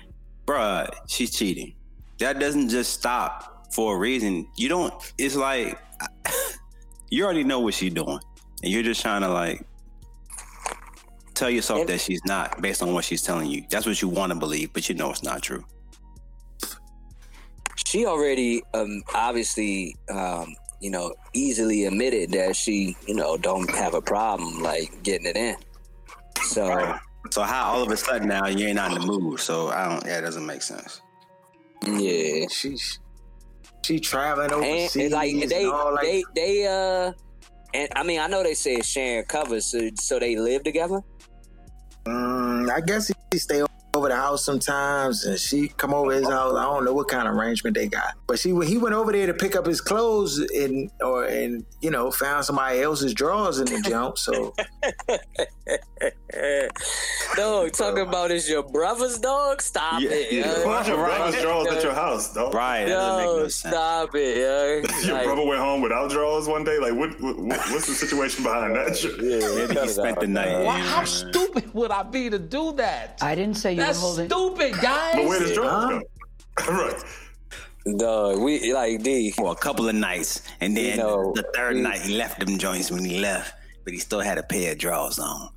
[0.47, 1.75] bruh, she's cheating.
[2.19, 4.47] That doesn't just stop for a reason.
[4.57, 4.95] You don't.
[5.19, 5.79] It's like
[7.11, 8.21] you already know what she's doing,
[8.63, 9.65] and you're just trying to like
[11.35, 13.65] tell yourself that she's not based on what she's telling you.
[13.71, 15.65] That's what you want to believe, but you know it's not true.
[17.91, 23.95] she already um obviously um you know easily admitted that she you know don't have
[23.95, 25.57] a problem like getting it in
[26.43, 26.95] so
[27.31, 29.41] So how all of a sudden now you ain't not in the mood?
[29.41, 30.05] So I don't.
[30.07, 31.03] Yeah, it doesn't make sense.
[31.87, 32.77] yeah She
[33.85, 37.13] she traveling and, overseas and like they and all like they they uh
[37.75, 41.01] and i mean i know they say it's sharing covers so, so they live together
[42.07, 43.63] Mm, I guess he stay
[43.95, 46.57] over the house sometimes, and she come over his house.
[46.57, 49.27] I don't know what kind of arrangement they got, but she he went over there
[49.27, 53.67] to pick up his clothes and or and you know found somebody else's drawers in
[53.67, 54.19] the jump.
[54.19, 54.55] So
[57.79, 60.59] dog talking about is your brother's dog stop Yeah, it yeah.
[60.61, 60.67] yo.
[60.67, 62.55] Why's your brother's drawers at your house, dog?
[62.55, 62.85] Right?
[62.85, 64.67] That doesn't make Yo, no stop it, yo.
[65.07, 66.79] Your Like, brother went home without drawers one day.
[66.79, 67.59] Like, what, what?
[67.71, 68.97] What's the situation behind that?
[68.97, 69.19] shit?
[69.19, 70.65] Maybe he spent the night.
[70.65, 73.19] Why, how stupid would I be to do that?
[73.23, 74.29] I didn't say you That's were holding.
[74.29, 75.15] stupid, guys.
[75.17, 76.03] But where does drawers
[76.57, 76.73] go?
[76.73, 77.05] right.
[77.97, 79.31] Dog, we like D.
[79.31, 82.39] for a couple of nights, and then You know, the third we- night he left
[82.45, 83.55] them joints when he left,
[83.85, 85.49] but he still had a pair of drawers on.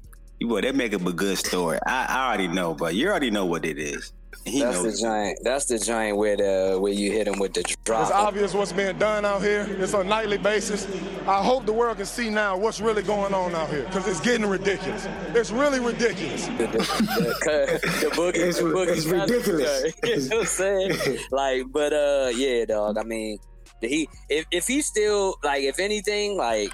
[0.44, 1.80] You boy, that make up a good story.
[1.88, 4.12] I, I already know, but you already know what it is.
[4.44, 5.40] He That's the giant.
[5.42, 8.02] That's the giant where the where you hit him with the drop.
[8.02, 9.66] It's obvious what's being done out here.
[9.80, 10.86] It's on a nightly basis.
[11.28, 14.20] I hope the world can see now what's really going on out here because it's
[14.20, 15.08] getting ridiculous.
[15.34, 16.46] It's really ridiculous.
[16.58, 19.94] the, the, the boogie, It's- the boogie it's ridiculous.
[20.04, 21.20] You know what I'm saying?
[21.32, 22.98] like, but uh, yeah, dog.
[22.98, 23.38] I mean,
[23.80, 26.74] he if if he still like, if anything, like.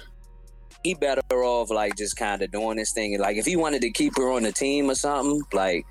[0.82, 3.18] He better off like just kind of doing this thing.
[3.18, 5.84] Like if he wanted to keep her on the team or something, like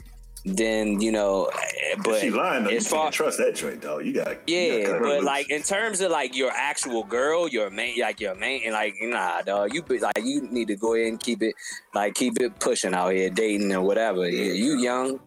[0.45, 2.69] then you know, eh, but she lying though.
[2.69, 4.05] You far, can't trust that joint, dog.
[4.05, 8.19] You got yeah, but like in terms of like your actual girl, your main, like
[8.19, 9.73] your main, and like nah, dog.
[9.73, 11.55] You like you need to go ahead and keep it,
[11.93, 14.29] like keep it pushing out here, dating or whatever.
[14.29, 15.19] Yeah, you young,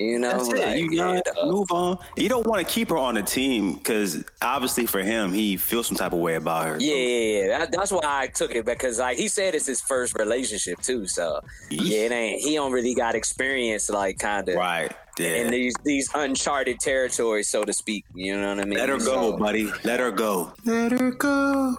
[0.00, 0.30] you know.
[0.32, 0.58] That's it.
[0.66, 1.98] like, You young, yeah, move on.
[2.16, 5.86] You don't want to keep her on the team because obviously for him, he feels
[5.86, 6.76] some type of way about her.
[6.80, 7.58] Yeah, yeah, yeah.
[7.58, 11.06] That, that's why I took it because like he said it's his first relationship too.
[11.06, 12.40] So yeah, it ain't.
[12.42, 14.92] He don't really got experience like kind of Right.
[15.18, 15.34] Yeah.
[15.42, 18.04] in these these uncharted territories, so to speak.
[18.14, 18.78] You know what I mean?
[18.78, 19.70] Let her go, So- buddy.
[19.84, 20.52] Let her go.
[20.64, 21.76] Let her go.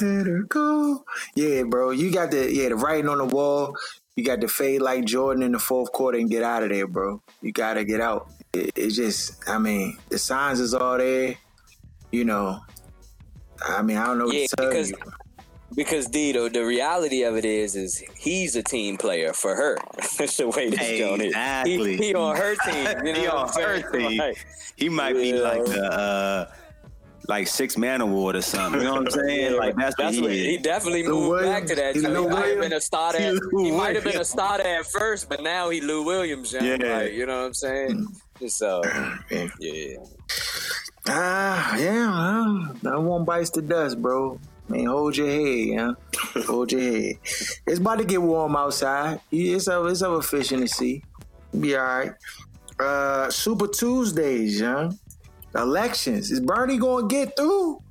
[0.00, 1.04] Let her go.
[1.34, 1.90] Yeah, bro.
[1.90, 3.74] You got the yeah, the writing on the wall.
[4.18, 6.88] You got to fade like Jordan in the fourth quarter and get out of there,
[6.88, 7.22] bro.
[7.40, 8.26] You gotta get out.
[8.52, 11.36] It, it's just, I mean, the signs is all there.
[12.10, 12.58] You know,
[13.64, 14.96] I mean, I don't know what Yeah, to tell because you.
[15.76, 19.78] because Dito, the reality of it is, is he's a team player for her.
[20.18, 21.28] That's the way this joint is.
[21.28, 21.96] Exactly.
[21.96, 23.06] He, he on her team.
[23.06, 24.18] You know He on her team.
[24.18, 26.50] Like, He might be like the uh
[27.28, 28.80] like six man award or something.
[28.80, 29.56] You know what I'm saying?
[29.56, 31.50] Like that's, That's what what he he definitely Lou moved Williams.
[31.54, 31.94] back to that.
[31.96, 32.16] He joint.
[32.16, 32.84] He might have been a Williams.
[32.84, 33.18] starter.
[33.18, 34.28] He At, he might have been a Williams.
[34.30, 36.52] starter at first, but now he Lou Williams.
[36.52, 36.96] young, Yeah.
[36.98, 38.06] like, you know what I'm saying?
[38.48, 38.82] So
[39.30, 39.48] Yeah.
[39.58, 39.96] yeah,
[41.08, 44.38] Ah, yeah, well, no one bites the dust, bro.
[44.68, 45.92] I mean, hold your head, yeah.
[46.46, 47.14] hold your head.
[47.66, 49.20] It's about to get warm outside.
[49.32, 51.02] It's over, it's over fish in the sea.
[51.58, 52.12] Be all right.
[52.78, 54.90] Uh, Super Tuesdays, yeah.
[55.54, 56.30] Elections.
[56.30, 57.82] Is Bernie gonna get through?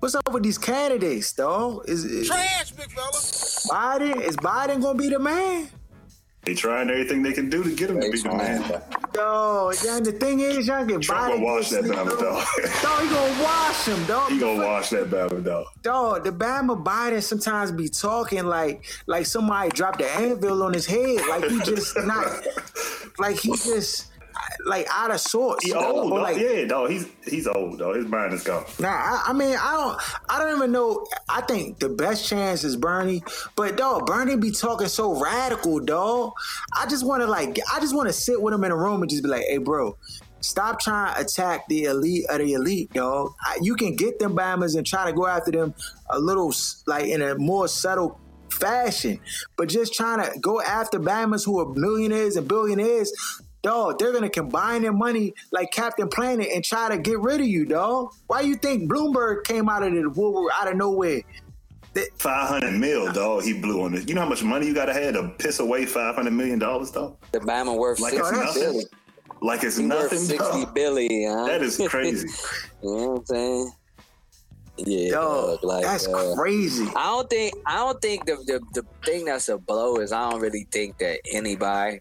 [0.00, 1.82] What's up with these candidates, though?
[1.86, 3.10] Is, is Trash, big fella.
[3.10, 4.20] Biden?
[4.20, 5.68] Is Biden gonna be the man?
[6.42, 8.60] They trying everything they can do to get him to be the man.
[9.14, 11.36] Yo, yeah, the thing is, y'all get Trump Biden.
[11.36, 12.44] gonna wash that gets- battle, dog.
[12.82, 14.30] Dog, he gonna wash him, dog.
[14.30, 15.66] he gonna wash that battle, dog.
[15.80, 20.84] Dog, the Bama Biden sometimes be talking like like somebody dropped the anvil on his
[20.84, 22.26] head, like he just not,
[23.18, 24.10] like he just
[24.64, 25.64] like out of sorts.
[25.64, 26.90] He old, like, yeah, dog.
[26.90, 27.94] He's he's old, though.
[27.94, 28.64] His mind is gone.
[28.78, 31.06] Nah, I, I mean, I don't, I don't even know.
[31.28, 33.22] I think the best chance is Bernie,
[33.56, 36.32] but dog, Bernie be talking so radical, dog.
[36.76, 39.02] I just want to like, I just want to sit with him in a room
[39.02, 39.96] and just be like, hey, bro.
[40.40, 43.32] Stop trying to attack the elite of the elite, dog.
[43.40, 45.72] I, you can get them Bammers and try to go after them
[46.10, 46.52] a little,
[46.86, 48.20] like in a more subtle
[48.50, 49.20] fashion.
[49.56, 53.10] But just trying to go after Bammers who are millionaires and billionaires,
[53.64, 57.48] dog, they're gonna combine their money like Captain Planet and try to get rid of
[57.48, 58.12] you, dog.
[58.28, 61.22] Why you think Bloomberg came out of the woodwork out of nowhere?
[62.18, 63.42] Five hundred mil, dog.
[63.44, 64.06] He blew on this.
[64.08, 66.58] You know how much money you got to have to piss away five hundred million
[66.60, 67.16] dollars, dog?
[67.32, 68.82] the Bama worth Like sixty it's nothing.
[69.42, 70.74] Like it's He worth nothing, sixty dog.
[70.74, 71.32] billion.
[71.38, 71.46] Huh?
[71.46, 72.28] That is crazy.
[72.82, 73.72] you know what I'm saying?
[74.76, 76.84] Yeah, Dog, dog, like that's uh, crazy.
[76.96, 80.28] I don't think I don't think the, the the thing that's a blow is I
[80.30, 82.00] don't really think that anybody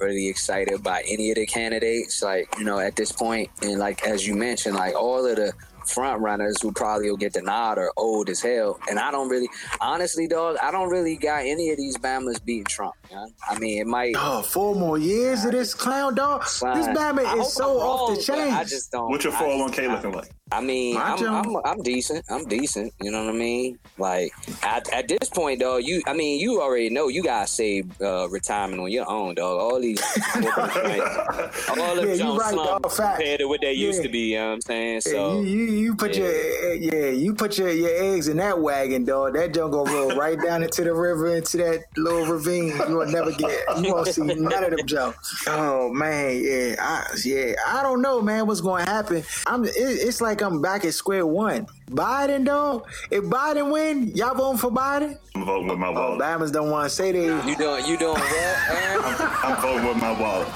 [0.00, 2.22] really excited by any of the candidates.
[2.22, 5.52] Like you know, at this point, and like as you mentioned, like all of the
[5.88, 8.78] front runners who probably will get the nod are old as hell.
[8.88, 9.48] And I don't really,
[9.80, 12.94] honestly, dog, I don't really got any of these Bama's beating Trump.
[13.10, 13.26] You?
[13.48, 14.14] I mean, it might.
[14.14, 16.42] Dog, four more years of this clown, dog.
[16.42, 16.94] This fine.
[16.94, 18.52] Bama I hope is so I'm off the chain.
[18.52, 19.10] I just don't.
[19.10, 20.30] What's your I four hundred one k looking like?
[20.50, 22.24] I mean, I'm, I'm I'm decent.
[22.30, 22.94] I'm decent.
[23.02, 23.78] You know what I mean?
[23.98, 25.82] Like at, at this point, dog.
[25.84, 29.60] You, I mean, you already know you gotta save uh, retirement on your own, dog.
[29.60, 30.00] All these,
[30.36, 32.92] all Yeah, them you jump right, slump dog.
[32.92, 33.18] Fact.
[33.18, 34.32] compared to what they used to be.
[34.32, 34.94] You know what I'm saying?
[34.94, 38.58] Yeah, So you, you you put your yeah you put your, your eggs in that
[38.58, 39.34] wagon, dog.
[39.34, 42.68] That junk gonna roll right down into the river, into that little ravine.
[42.88, 43.64] You will never get.
[43.78, 45.44] You won't see none of them jokes.
[45.46, 47.54] Oh man, yeah, I, yeah.
[47.66, 48.46] I don't know, man.
[48.46, 49.22] What's gonna happen?
[49.46, 49.64] I'm.
[49.64, 51.66] It, it's like I'm back at square one.
[51.90, 52.86] Biden, dog.
[53.10, 55.18] If Biden win, y'all voting for Biden?
[55.34, 56.20] I'm voting with my wallet.
[56.20, 57.26] Bama's don't want to say they.
[57.26, 58.70] you doing you doing what?
[58.70, 59.02] Aaron?
[59.42, 60.48] I'm voting with my wallet.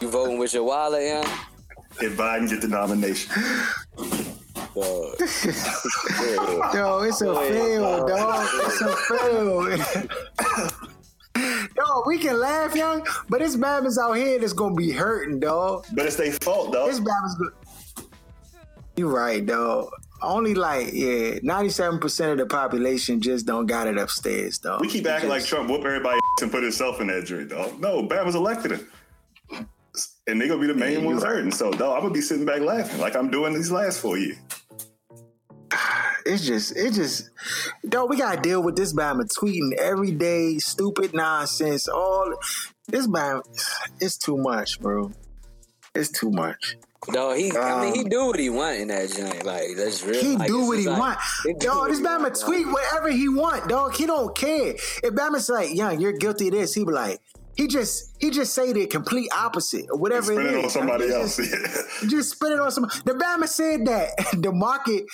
[0.00, 1.38] You voting with your wallet, yeah?
[2.00, 3.32] If Biden get the nomination,
[4.76, 5.16] Dog.
[6.74, 8.48] Yo, it's a fail, dog.
[8.52, 9.78] It's a fail.
[11.76, 15.84] Yo, we can laugh, young, but this Bama's out here that's gonna be hurting, dog.
[15.92, 16.88] but it's their fault, dog.
[16.88, 17.52] This Bama's good.
[18.96, 19.90] You right, dog.
[20.22, 24.80] Only like yeah, ninety-seven percent of the population just don't got it upstairs, dog.
[24.80, 27.78] We keep acting like Trump whoop everybody and put himself in that joint, dog.
[27.78, 28.88] No, Bama's elected him.
[30.26, 31.34] And they gonna be the main you ones right.
[31.34, 31.52] hurting.
[31.52, 34.38] So, dog, I'm gonna be sitting back laughing like I'm doing these last four years.
[36.28, 37.30] It's just, it just,
[37.88, 38.10] dog.
[38.10, 41.86] We gotta deal with this Bama tweeting every day, stupid nonsense.
[41.86, 42.34] All
[42.88, 43.42] this Bama,
[44.00, 45.12] it's too much, bro.
[45.94, 46.76] It's too much.
[47.12, 49.44] Dog, he, I mean, he Um, do what he want in that joint.
[49.46, 50.20] Like that's real.
[50.20, 51.18] He like, do what he like- want.
[51.44, 52.44] he do Dog, what this Bama want, dog.
[52.44, 53.94] tweet whatever he want, dog.
[53.94, 54.72] He don't care.
[54.74, 57.20] If Bama's like, young, you're guilty of this, he be like,
[57.56, 60.64] he just he just say the complete opposite or whatever Spin it it is.
[60.64, 61.36] on somebody He else.
[61.36, 62.88] just- he just spin it on some.
[63.04, 64.10] The Bama said that
[64.42, 65.04] the market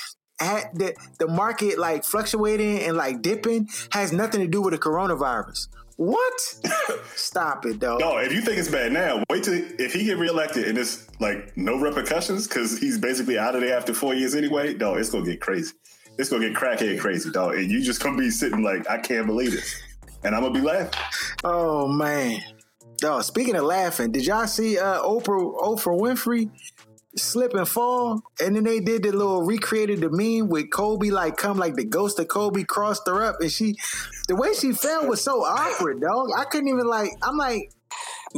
[0.40, 4.78] had the the market like fluctuating and like dipping has nothing to do with the
[4.78, 5.68] coronavirus.
[5.96, 6.40] What?
[7.14, 7.98] Stop it, though.
[7.98, 11.06] No, if you think it's bad now, wait till if he get reelected and it's
[11.20, 14.74] like no repercussions because he's basically out of there after four years anyway.
[14.74, 15.72] No, it's gonna get crazy.
[16.18, 17.54] It's gonna get crackhead crazy, dog.
[17.54, 19.80] And you just gonna be sitting like, I can't believe this,
[20.24, 21.00] and I'm gonna be laughing.
[21.44, 22.40] Oh man.
[23.04, 26.50] Oh, speaking of laughing, did y'all see uh Oprah Oprah Winfrey
[27.16, 28.22] slip and fall?
[28.40, 31.84] And then they did the little recreated the meme with Kobe like come like the
[31.84, 33.76] ghost of Kobe crossed her up and she
[34.28, 36.28] the way she fell was so awkward, dog.
[36.36, 37.70] I couldn't even like I'm like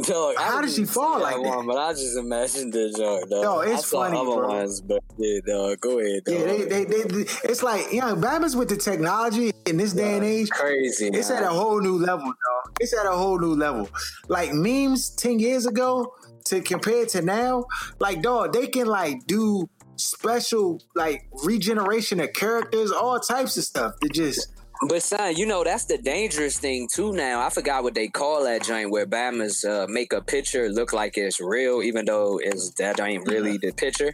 [0.03, 1.41] Dog, How did she fall like that?
[1.41, 3.43] One, but I just imagined the joke, dog.
[3.43, 4.47] Yo, it's I funny, bro.
[4.49, 5.79] ones, but yeah, dog.
[5.79, 6.35] Go ahead, dog.
[6.35, 9.93] yeah, they, they, they, they it's like you know, Bama's with the technology in this
[9.93, 10.49] day and age.
[10.49, 11.07] crazy.
[11.07, 11.43] It's man.
[11.43, 12.75] at a whole new level, dog.
[12.81, 13.87] It's at a whole new level.
[14.27, 16.13] Like memes ten years ago
[16.45, 17.65] to compare to now,
[17.99, 23.93] like dog, they can like do special like regeneration of characters, all types of stuff.
[24.01, 24.54] To just
[24.87, 27.13] But son, you know that's the dangerous thing too.
[27.13, 30.91] Now I forgot what they call that joint where Bama's uh, make a picture look
[30.93, 34.13] like it's real, even though it's that ain't really the picture.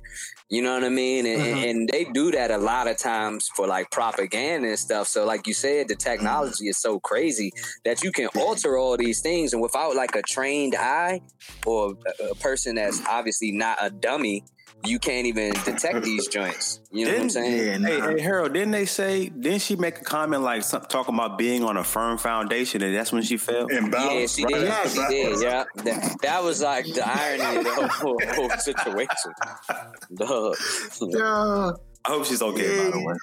[0.50, 1.26] You know what I mean?
[1.26, 5.08] And, and- and they do that a lot of times for like propaganda and stuff.
[5.08, 7.52] So like you said, the technology is so crazy
[7.86, 11.22] that you can alter all these things, and without like a trained eye
[11.66, 11.96] or
[12.30, 14.44] a person that's obviously not a dummy,
[14.84, 16.80] you can't even detect these joints.
[16.92, 17.82] You know what I'm saying?
[17.82, 18.10] yeah, Hey, nah.
[18.10, 19.28] hey, Harold, didn't they say?
[19.30, 22.96] Didn't she make a comment like some, talking about being on a firm foundation, and
[22.96, 23.68] that's when she fell?
[23.70, 24.54] And Yeah, she right?
[24.54, 24.64] did.
[24.68, 25.42] Yeah, she did.
[25.42, 29.34] Yeah, that, that was like the irony of the whole, whole situation.
[30.16, 30.56] Dog.
[31.16, 32.78] uh, I hope she's okay.
[32.86, 33.16] By the way,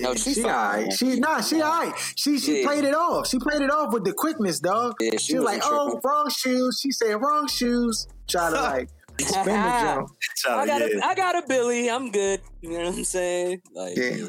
[0.00, 0.50] No, she's she fine.
[0.52, 0.92] alright.
[0.92, 1.92] She nah, she alright.
[2.16, 2.66] She she Yeah.
[2.66, 3.26] played it off.
[3.26, 4.94] She played it off with the quickness, dog.
[5.00, 6.00] Yeah, she she was like, wasn't oh, tripping.
[6.04, 6.80] wrong shoes.
[6.82, 8.06] She said wrong shoes.
[8.28, 10.10] Try to like spin the jump.
[10.48, 11.90] I got a, I got a Billy.
[11.90, 12.40] I'm good.
[12.60, 13.62] You know what I'm saying?
[13.74, 14.26] Like, Yeah.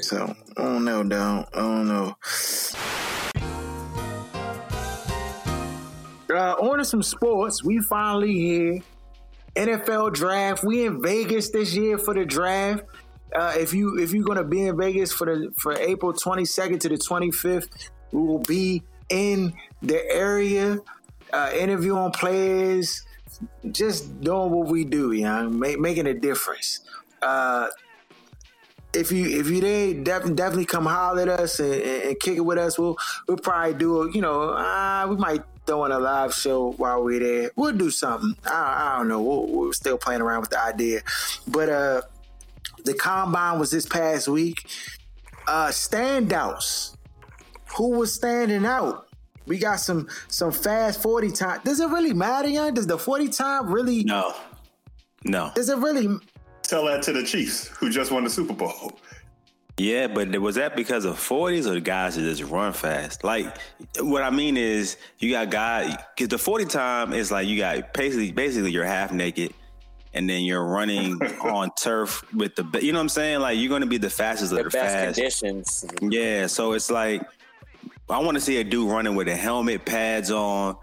[0.00, 1.48] So I don't know, dog.
[1.54, 2.16] I don't know.
[6.34, 7.62] Uh, on to some sports.
[7.62, 8.80] We finally here.
[9.54, 10.64] NFL draft.
[10.64, 12.82] We in Vegas this year for the draft.
[13.34, 16.88] Uh, if you if you're gonna be in Vegas for the for April 22nd to
[16.88, 20.78] the 25th, we will be in the area,
[21.32, 23.04] uh, interviewing players,
[23.70, 26.80] just doing what we do, you know, ma- making a difference.
[27.22, 27.68] Uh,
[28.94, 32.40] if you if you there, def- definitely come holler at us and, and, kick it
[32.40, 32.78] with us.
[32.78, 37.02] We'll we'll probably do you know uh, we might throw in a live show while
[37.02, 37.50] we're there.
[37.56, 38.36] We'll do something.
[38.44, 39.22] I, I don't know.
[39.22, 41.02] We'll, we're still playing around with the idea,
[41.48, 42.02] but uh,
[42.84, 44.66] the combine was this past week.
[45.46, 46.96] Uh, standouts.
[47.76, 49.08] Who was standing out?
[49.46, 51.60] We got some some fast forty time.
[51.64, 52.74] Does it really matter, young?
[52.74, 54.04] Does the forty time really?
[54.04, 54.34] no,
[55.24, 55.50] no.
[55.54, 56.18] Does it really?
[56.62, 58.92] Tell that to the Chiefs who just won the Super Bowl.
[59.76, 63.24] Yeah, but was that because of forties or the guys that just run fast?
[63.24, 63.58] Like,
[63.98, 67.92] what I mean is, you got guys because the forty time is like you got
[67.92, 69.52] basically basically you're half naked,
[70.14, 73.40] and then you're running on turf with the you know what I'm saying?
[73.40, 75.16] Like you're going to be the fastest of the the best fast.
[75.16, 75.84] conditions.
[76.00, 77.22] Yeah, so it's like
[78.08, 80.76] I want to see a dude running with a helmet, pads on,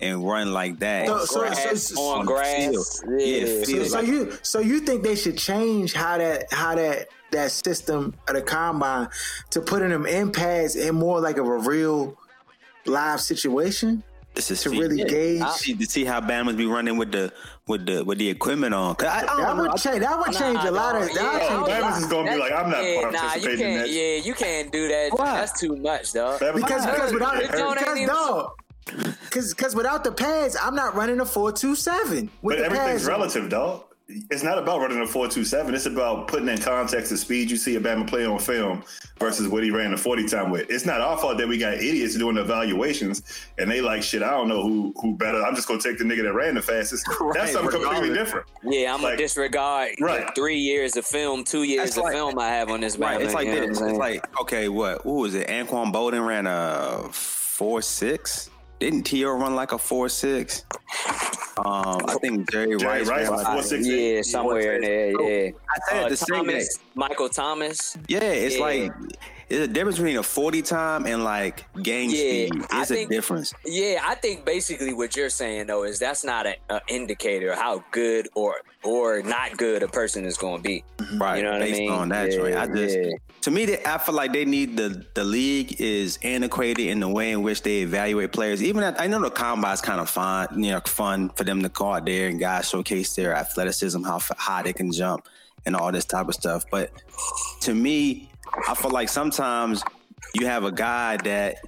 [0.00, 1.06] and run like that.
[1.06, 2.56] So- so- grass, so- on on grass.
[3.00, 3.20] field.
[3.20, 3.86] Yeah, Yeah, So, field.
[3.88, 8.34] so you so you think they should change how that how that that system of
[8.34, 9.08] the combine
[9.50, 12.16] to putting them in pads in more like of a real
[12.84, 14.02] live situation
[14.34, 15.42] This is to really gauge.
[15.42, 17.32] I see to see how Bama's be running with the
[17.66, 18.94] with the with the equipment on.
[18.94, 20.00] 'Cause I, I that don't would change.
[20.00, 21.02] That would change Nah, a lot of.
[21.08, 21.14] dog.
[21.16, 21.98] That would Yeah, change a Bama's lot.
[21.98, 23.78] is gonna be like, I'm not yeah, nah, you in can't.
[23.80, 23.90] that.
[23.90, 25.12] Yeah, you can't do that.
[25.12, 25.34] Why?
[25.36, 26.38] That's too much, though.
[26.40, 28.52] Bama- Because because without because ain't dog.
[29.24, 32.30] Because because without the pads, I'm not running a four two seven.
[32.42, 33.10] But everything's pads on.
[33.12, 33.84] relative, dog.
[34.08, 35.74] It's not about running a four two seven.
[35.74, 38.82] It's about putting in context the speed you see a Bama play on film
[39.18, 40.68] versus what he ran a forty time with.
[40.70, 43.22] It's not our fault that we got idiots doing evaluations
[43.58, 44.22] and they like shit.
[44.22, 45.42] I don't know who who better.
[45.42, 47.06] I'm just gonna take the nigga that ran the fastest.
[47.20, 48.18] Right, That's something completely regardless.
[48.18, 48.46] different.
[48.64, 50.26] Yeah, I'm Like- gonna disregard Right.
[50.26, 52.98] the three years of film, two years That's of like- film I have on this
[52.98, 53.22] Right, man.
[53.26, 53.80] it's like this.
[53.80, 55.06] what It's like okay, what?
[55.06, 55.46] What was it?
[55.48, 58.50] Anquan Boldin ran a four six.
[58.82, 59.30] Didn't T.O.
[59.34, 60.64] run like a four six?
[61.58, 63.86] Um, I think Jerry, Jerry Rice, Rice was like- four six.
[63.86, 65.10] yeah, somewhere in there.
[65.10, 66.84] Yeah, I said Uh, the same Thomas, thing.
[66.96, 67.96] Michael Thomas.
[68.08, 68.60] Yeah, it's Yeah.
[68.60, 68.92] like
[69.48, 72.66] there's a difference between a forty time and like game Yeah, speed.
[72.70, 73.54] I It's a think- difference.
[73.64, 76.56] Yeah, I think basically what you're saying though is that's not an
[76.88, 80.84] indicator of how good or or not good a person is going to be.
[81.16, 81.38] Right.
[81.38, 81.90] You know what based I mean?
[81.90, 82.56] on that Yeah, joint.
[82.56, 83.10] I just yeah.
[83.42, 87.08] to me they, I feel like they need the the league is antiquated in the
[87.08, 88.62] way in which they evaluate players.
[88.62, 91.68] Even at, I know the combine's kind of fun, you know, fun for them to
[91.68, 95.26] go out there and guys showcase their athleticism, how high they can jump,
[95.66, 96.64] and all this type of stuff.
[96.70, 96.90] But
[97.60, 98.30] to me,
[98.68, 99.82] I feel like sometimes
[100.34, 101.58] you have a guy that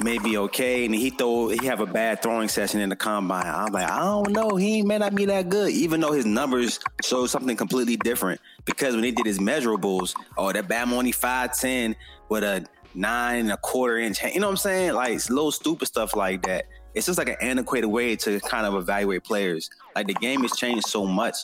[0.00, 3.46] may be okay, and he throw he have a bad throwing session in the combine.
[3.46, 6.80] I'm like, I don't know, he may not be that good, even though his numbers
[7.04, 8.40] show something completely different.
[8.64, 11.96] Because when he did his measurables, oh, that Bam only five ten
[12.28, 14.92] with a nine and a quarter inch, you know what I'm saying?
[14.94, 16.66] Like it's little stupid stuff like that.
[16.94, 19.68] It's just like an antiquated way to kind of evaluate players.
[19.94, 21.36] Like the game has changed so much.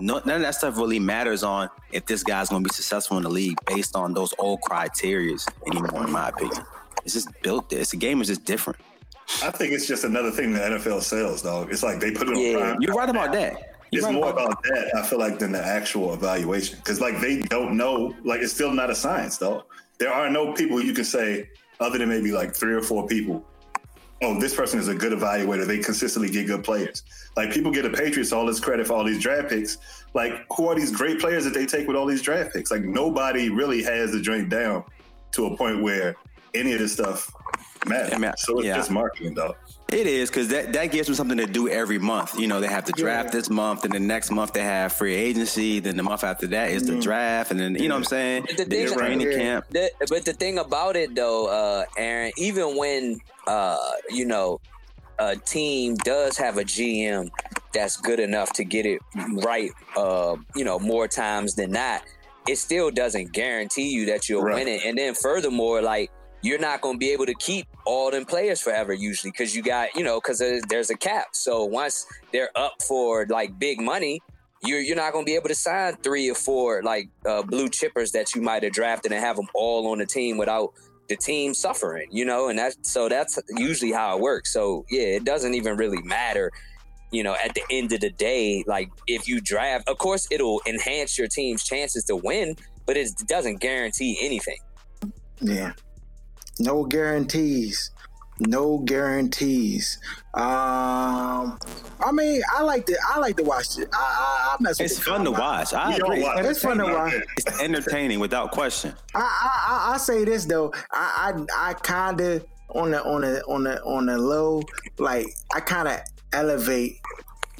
[0.00, 3.16] No, none of that stuff really matters on if this guy's going to be successful
[3.16, 6.62] in the league based on those old criterias anymore, in my opinion.
[7.08, 7.92] It's just built this.
[7.92, 8.78] The game is just different.
[9.42, 11.72] I think it's just another thing the NFL sells, dog.
[11.72, 12.82] It's like they put it on Yeah, prime.
[12.82, 13.78] You're right about that.
[13.90, 16.76] You're It's right more about about that, I feel like, than the actual evaluation.
[16.76, 18.14] Because, like, they don't know.
[18.24, 19.64] Like, it's still not a science, though.
[19.98, 21.48] There are no people you can say,
[21.80, 23.42] other than maybe like three or four people,
[24.20, 25.66] oh, this person is a good evaluator.
[25.66, 27.04] They consistently get good players.
[27.38, 29.78] Like, people get the Patriots all this credit for all these draft picks.
[30.12, 32.70] Like, who are these great players that they take with all these draft picks?
[32.70, 34.84] Like, nobody really has the drink down
[35.32, 36.16] to a point where
[36.54, 37.32] any of this stuff
[37.86, 38.12] matters.
[38.14, 38.76] I mean, so it's yeah.
[38.76, 39.54] just marketing, though.
[39.90, 42.38] It is because that, that gives them something to do every month.
[42.38, 45.14] You know, they have to draft this month, and the next month they have free
[45.14, 45.80] agency.
[45.80, 48.42] Then the month after that is the draft, and then you know what I'm saying.
[48.48, 49.38] But the Then thing- training Yeah.
[49.38, 49.64] camp.
[49.70, 53.78] The, but the thing about it though, uh, Aaron, even when uh,
[54.10, 54.60] you know
[55.18, 57.30] a team does have a GM
[57.72, 59.00] that's good enough to get it
[59.42, 62.02] right, uh, you know, more times than not,
[62.46, 64.56] it still doesn't guarantee you that you'll Right.
[64.56, 64.84] win it.
[64.84, 66.10] And then furthermore, like
[66.42, 69.62] you're not going to be able to keep all them players forever usually because you
[69.62, 71.28] got you know because there's, a cap.
[71.32, 74.20] So once they're up for like big money,
[74.62, 77.68] you're you're not going to be able to sign three or four like uh, blue
[77.68, 80.72] chippers that you might have drafted and have them all on the team without
[81.08, 84.52] the team suffering, you know, and that's so that's usually how it works.
[84.52, 86.52] So yeah, it doesn't even really matter,
[87.10, 90.60] you know, at the end of the day, like if you draft, of course it'll
[90.66, 94.58] enhance your team's chances to win, but it doesn't guarantee anything.
[95.40, 95.72] Yeah.
[96.58, 97.90] No guarantees.
[98.40, 99.98] No guarantees.
[100.34, 101.58] Um,
[102.00, 102.96] I mean, I like to.
[103.12, 103.88] I like to watch it.
[103.92, 105.74] I, I, I mess It's the fun to watch.
[105.74, 106.22] I agree.
[106.22, 107.14] watch It's fun to watch.
[107.36, 108.94] It's entertaining without question.
[109.14, 110.72] I, I, I, I say this though.
[110.92, 114.62] I, I, I kind of on the on the on the on the low,
[114.98, 116.00] like I kind of
[116.32, 117.00] elevate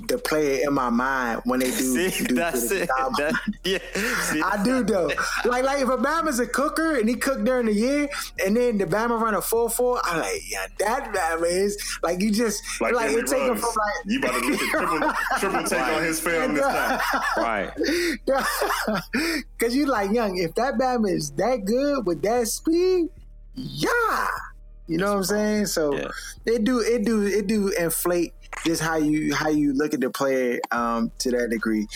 [0.06, 2.08] the player in my mind when they do.
[2.10, 2.88] See, do that's it.
[2.88, 3.12] job.
[3.18, 3.32] That,
[3.64, 3.78] yeah.
[4.22, 5.10] See, I do though.
[5.44, 8.08] Like like if a Bama's a cooker and he cooked during the year,
[8.44, 12.20] and then the Bama run a four four, I'm like, yeah, that Bama is like
[12.20, 13.60] you just like, Like, it take him Ruggs.
[13.60, 17.00] from like you about to look at triple, triple take on his film this time.
[17.38, 17.70] right.
[19.58, 23.08] Cause you like young, if that Bama is that good with that speed,
[23.54, 24.26] yeah.
[24.86, 25.66] You know what I'm saying?
[25.66, 26.08] So Yeah.
[26.46, 28.32] it do it do it do inflate
[28.64, 31.86] just how you how you look at the player um to that degree.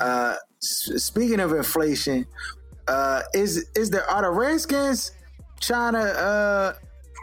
[0.00, 2.26] Uh s- speaking of inflation,
[2.88, 5.12] uh is is there are the Redskins
[5.60, 6.72] trying to uh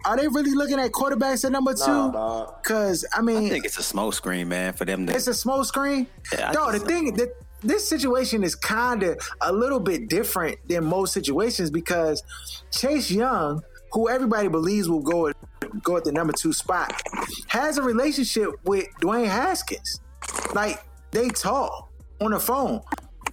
[0.06, 1.86] are they really looking at quarterbacks at number two?
[1.86, 2.64] dog.
[2.64, 5.14] Cause I mean I think it's a smoke screen, man, for them to.
[5.16, 6.08] it's a smoke screen.
[6.34, 7.30] Yeah, I no, the just- thing that
[7.62, 12.24] this situation is kind of a little bit different than most situations because
[12.72, 13.62] Chase Young,
[13.92, 15.36] who everybody believes will go at,
[15.84, 17.02] go at the number two spot,
[17.48, 20.02] has a relationship with Dwayne Haskins.
[20.54, 21.90] Like they talk
[22.22, 22.82] on the phone,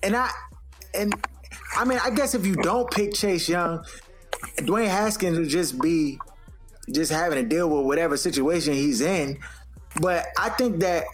[0.02, 0.30] and I
[0.94, 1.14] and
[1.76, 3.84] I mean I guess if you don't pick Chase Young,
[4.59, 6.18] Dwayne Haskins would just be
[6.92, 9.38] just having to deal with whatever situation he's in.
[10.00, 11.04] But I think that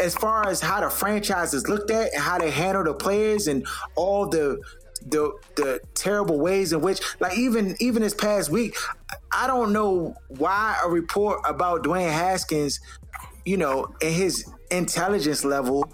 [0.00, 3.46] as far as how the franchise is looked at and how they handle the players
[3.46, 4.60] and all the
[5.06, 8.76] the the terrible ways in which like even even this past week
[9.32, 12.80] I don't know why a report about Dwayne Haskins
[13.44, 15.92] you know and his intelligence level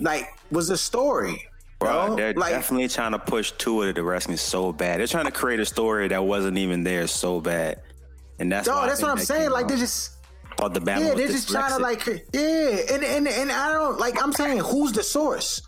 [0.00, 1.46] like was a story
[1.78, 2.16] Bro, bro.
[2.16, 4.98] they're like definitely trying to push Tua to the Redskins so bad.
[4.98, 7.82] They're trying to create a story that wasn't even there so bad,
[8.38, 10.12] and that's why that's what I'm that saying like they're just
[10.56, 13.98] thought the Bama Yeah, they're just trying to like, yeah, and and and I don't
[13.98, 14.22] like.
[14.22, 15.60] I'm saying, who's the source?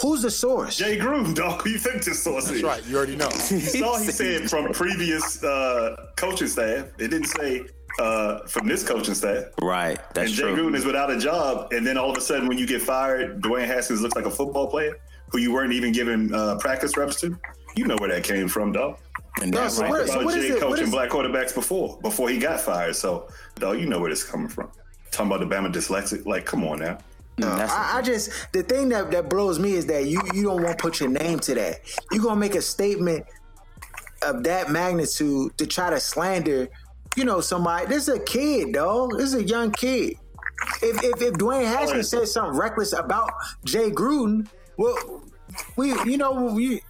[0.00, 0.76] Who's the source?
[0.76, 1.62] Jay Gruden, dog.
[1.62, 2.62] Who you think this source is?
[2.62, 2.84] Right.
[2.86, 3.28] You already know.
[3.50, 6.86] You saw he said from previous uh, coaching staff.
[6.98, 7.64] It didn't say
[8.00, 9.44] uh, from this coaching staff.
[9.62, 9.98] right.
[10.14, 10.48] That's true.
[10.48, 10.70] and Jay true.
[10.72, 13.40] Gruden is without a job, and then all of a sudden, when you get fired,
[13.40, 14.96] Dwayne Haskins looks like a football player
[15.30, 17.38] who you weren't even giving uh, practice reps to.
[17.76, 18.98] You know where that came from, dog.
[19.42, 19.90] and No, that's so right.
[19.90, 22.60] where- so About what is Jay it- coaching is- black quarterbacks before, before he got
[22.60, 22.94] fired.
[22.96, 24.70] So, dog, you know where this is coming from.
[25.10, 26.24] talking about the Bama dyslexic.
[26.26, 26.98] Like, come on now.
[27.38, 30.44] Mm, that's I, I just the thing that that blows me is that you you
[30.44, 31.80] don't want to put your name to that.
[32.12, 33.26] You gonna make a statement
[34.22, 36.68] of that magnitude to try to slander,
[37.16, 37.86] you know, somebody.
[37.86, 39.12] This is a kid, dog.
[39.16, 40.14] This is a young kid.
[40.80, 43.30] If if, if Dwayne Haskins said something reckless about
[43.64, 45.24] Jay Gruden, well,
[45.76, 46.82] we you know we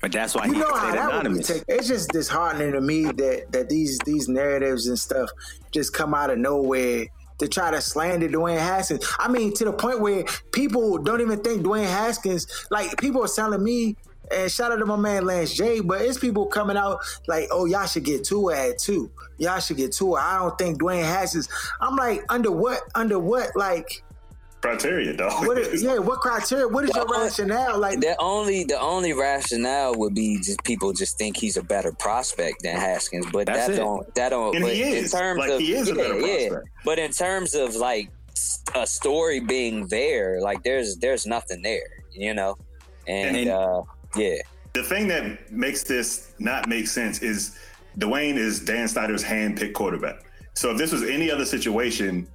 [0.00, 1.40] but that's why you he know how that would be.
[1.66, 5.28] It's just disheartening to me that that these these narratives and stuff
[5.72, 7.06] just come out of nowhere
[7.38, 9.06] to try to slander Dwayne Haskins.
[9.18, 12.66] I mean, to the point where people don't even think Dwayne Haskins.
[12.70, 13.96] Like people are telling me.
[14.28, 17.64] And shout out to my man Lance J, but it's people coming out like, oh,
[17.66, 19.08] y'all should get Tua at two.
[19.38, 20.18] Y'all should get Tua.
[20.20, 21.48] I don't think Dwayne Haskins.
[21.80, 22.80] I'm like, under what?
[22.96, 23.54] Under what?
[23.54, 24.02] Like,
[24.62, 25.46] Criteria, dog.
[25.46, 25.58] what?
[25.58, 26.66] Is, yeah, what criteria?
[26.66, 27.78] What is your Well, rationale?
[27.78, 31.92] Like, The only the only rationale would be just people just think he's a better
[31.92, 33.76] prospect than Haskins, but That's that it.
[33.76, 34.54] don't that don't.
[34.56, 36.48] And but he in terms Like, of he is a yeah, better yeah.
[36.48, 36.68] prospect.
[36.84, 38.10] But in terms of like
[38.74, 42.56] a story being there, like there's there's nothing there, you know,
[43.06, 43.82] and, And- uh,
[44.16, 44.36] yeah,
[44.72, 47.56] the thing that makes this not make sense is
[47.98, 50.24] Dwayne is Dan Snyder's hand-picked quarterback.
[50.54, 52.26] So if this was any other situation,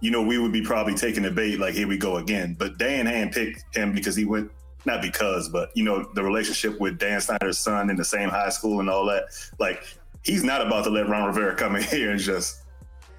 [0.00, 2.54] you know, we would be probably taking the bait like, here we go again.
[2.58, 4.50] But Dan handpicked him because he went,
[4.84, 8.50] not because, but you know, the relationship with Dan Snyder's son in the same high
[8.50, 9.24] school and all that.
[9.58, 9.82] Like,
[10.22, 12.62] he's not about to let Ron Rivera come in here and just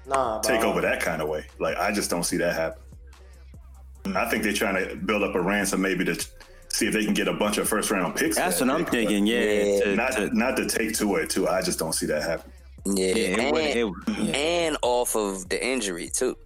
[0.06, 1.44] Nah, take over that kind of way.
[1.58, 2.80] Like, I just don't see that happen.
[4.16, 6.14] I think they're trying to build up a ransom maybe to
[6.70, 8.36] see if they can get a bunch of first round picks.
[8.36, 9.26] That's what I'm pick, thinking.
[9.26, 9.80] Yeah, Yeah.
[9.80, 11.46] to- Not to- not to take to it too.
[11.48, 12.50] I just don't see that happen.
[12.86, 14.36] yeah, yeah, and, would- it- yeah.
[14.36, 16.36] and off of the injury too,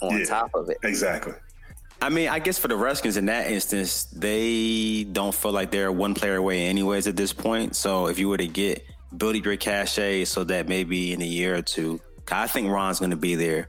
[0.00, 0.24] on Yeah.
[0.24, 0.78] top of it.
[0.82, 1.34] Exactly.
[2.02, 5.92] I mean, I guess for the Redskins in that instance, they don't feel like they're
[5.92, 7.76] one player away, anyways, at this point.
[7.76, 8.84] So if you were to get
[9.16, 13.12] build your cachet, so that maybe in a year or two, I think Ron's going
[13.12, 13.68] to be there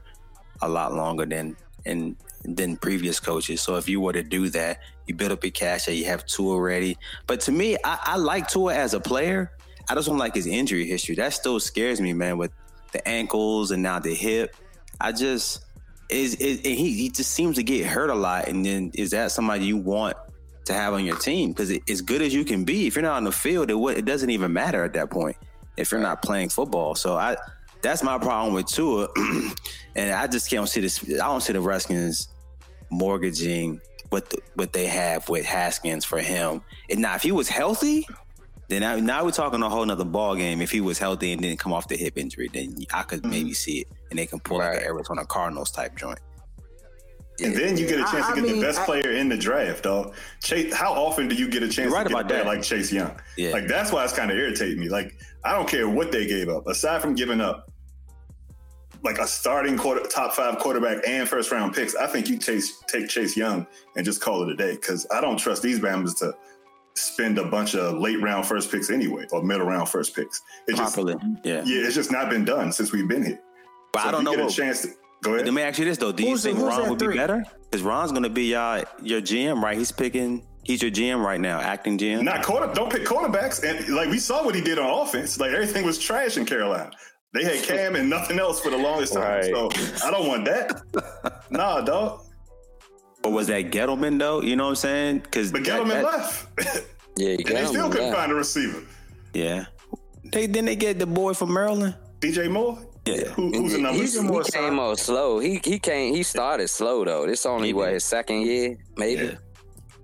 [0.60, 3.60] a lot longer than and than previous coaches.
[3.60, 6.52] So if you were to do that, you build up your cachet, you have Tua
[6.54, 6.96] already.
[7.26, 9.52] But to me, I, I like Tua as a player.
[9.88, 11.14] I just don't like his injury history.
[11.14, 12.50] That still scares me, man, with
[12.92, 14.56] the ankles and now the hip.
[15.00, 15.64] I just
[16.08, 18.48] is is he he just seems to get hurt a lot.
[18.48, 20.16] And then is that somebody you want
[20.66, 21.50] to have on your team?
[21.50, 24.04] Because as good as you can be, if you're not on the field, it it
[24.04, 25.36] doesn't even matter at that point
[25.76, 26.94] if you're not playing football.
[26.94, 27.36] So I
[27.82, 29.08] that's my problem with Tua,
[29.96, 31.02] and I just can't see this.
[31.04, 32.28] I don't see the Redskins
[32.90, 33.80] mortgaging
[34.10, 36.62] what the, what they have with Haskins for him.
[36.88, 38.06] And now if he was healthy.
[38.68, 40.60] Then now, now we're talking a whole nother ball game.
[40.60, 43.30] If he was healthy and didn't come off the hip injury, then I could mm-hmm.
[43.30, 44.82] maybe see it, and they can pull like Right.
[44.82, 46.18] an Arizona Cardinals type joint.
[47.42, 49.28] And then you get a chance I to get mean, the best I- player in
[49.28, 50.14] the draft, dog.
[50.42, 52.48] Chase, how often do you get a chance right to get about a player that.
[52.48, 53.14] like Chase Young?
[53.36, 53.50] Yeah.
[53.50, 54.88] Like that's why it's kind of irritating me.
[54.88, 57.70] Like I don't care what they gave up, aside from giving up
[59.02, 61.94] like a starting quarter, top five quarterback and first round picks.
[61.94, 65.20] I think you chase take Chase Young and just call it a day because I
[65.20, 66.34] don't trust these Bama's to
[66.96, 70.42] spend a bunch of late round first picks anyway or middle round first picks.
[70.66, 71.62] It just Properly, yeah.
[71.64, 73.40] yeah, it's just not been done since we've been here.
[73.92, 74.52] But So I don't you know get what.
[74.52, 74.88] a chance to
[75.22, 75.44] go ahead.
[75.46, 76.98] Let me ask you this though: Do you Who's the- think who's Ron that would
[76.98, 77.44] be better?
[77.70, 79.76] Because Ron's going to be y'all your GM, right?
[79.76, 80.46] He's picking.
[80.62, 82.22] He's your GM right now, acting GM.
[82.22, 82.72] Not quarter.
[82.74, 83.62] Don't pick quarterbacks.
[83.62, 85.38] And like we saw what he did on offense.
[85.38, 86.90] Like everything was trash in Carolina.
[87.34, 89.22] They had Cam and nothing else for the longest time.
[89.22, 89.44] Right.
[89.44, 89.68] So
[90.04, 91.42] I don't want that.
[91.50, 92.22] nah, dog.
[93.26, 94.40] Or was that Gettleman though?
[94.42, 95.18] You know what I'm saying?
[95.20, 96.46] Because But Gettleman left.
[97.18, 98.14] Yeah, you and they still couldn't yeah.
[98.14, 98.82] find a receiver.
[99.32, 99.64] Yeah.
[100.22, 101.96] They didn't they get the boy from Maryland?
[102.20, 102.78] DJ Moore.
[103.06, 103.28] Yeah.
[103.28, 104.12] Who, who's the numbers?
[104.14, 105.38] He's, he came out slow.
[105.38, 106.14] He he came.
[106.14, 107.26] He started slow though.
[107.26, 109.24] This only He what his second year, maybe.
[109.24, 109.36] Yeah.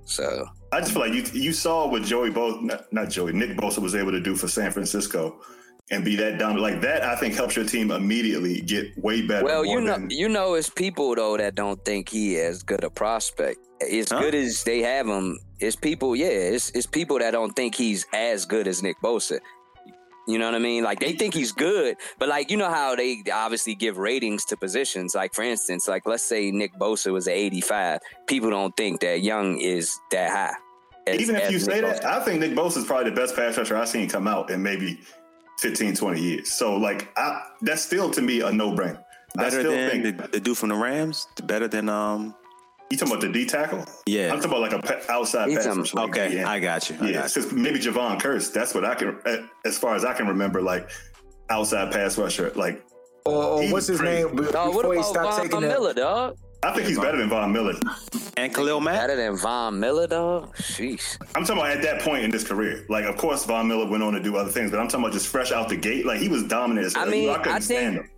[0.06, 3.58] So I just feel like you you saw what Joey both not, not Joey Nick
[3.58, 5.38] Bosa was able to do for San Francisco
[5.90, 7.02] and be that dominant like that.
[7.02, 9.44] I think helps your team immediately get way better.
[9.44, 12.84] well, you know, than- you know, it's people though that don't think he as good
[12.84, 13.58] a prospect.
[13.80, 14.20] As Huh?
[14.20, 16.14] good as they have him, it's people.
[16.14, 19.40] Yeah, it's it's people that don't think he's as good as Nick Bosa.
[20.28, 20.84] You know what I mean?
[20.84, 24.56] Like they think he's good, but like you know how they obviously give ratings to
[24.56, 25.16] positions.
[25.16, 27.98] Like for instance, like let's say Nick Bosa was an 85.
[28.28, 30.54] People don't think that Young is that high.
[31.08, 32.00] as- Even if you Nick say Bosa.
[32.02, 34.48] that, I think Nick Bosa is probably the best pass rusher I've seen come out
[34.50, 35.00] in maybe
[35.62, 36.50] 15, 20 years.
[36.50, 39.02] So, like, I, that's still to me a no brainer.
[39.38, 41.26] I Better still than think the, the dude from the Rams?
[41.44, 42.34] Better than um
[42.90, 43.86] you talking about the D tackle.
[44.04, 44.30] Yeah.
[44.34, 45.96] I'm talking about like a pa- outside He's pass talking- rusher.
[45.96, 46.44] like Okay, DN.
[46.44, 46.96] I got you.
[47.00, 47.50] I Yeah, got you.
[47.52, 48.52] maybe Jevon Kearse.
[48.52, 50.90] That's what I can, uh, as far as I can remember, like
[51.48, 52.52] outside pass rusher.
[52.54, 52.84] Like,
[53.24, 54.26] or, or what's his crazy.
[54.26, 54.36] name?
[54.36, 56.36] Be- Dog, what Before he about stopped Von taking the Miller, dog?
[56.64, 57.74] I think he's better than Von Miller.
[58.36, 58.94] And Khalil Mack?
[59.00, 60.54] Better than Von Miller, dog?
[60.56, 61.16] Sheesh.
[61.34, 62.84] I'm talking about at that point in his career.
[62.88, 65.12] Like, of course, Von Miller went on to do other things, but I'm talking about
[65.12, 66.06] just fresh out the gate.
[66.06, 66.86] Like, he was dominant.
[66.86, 68.08] As I mean, I couldn't I stand think- him.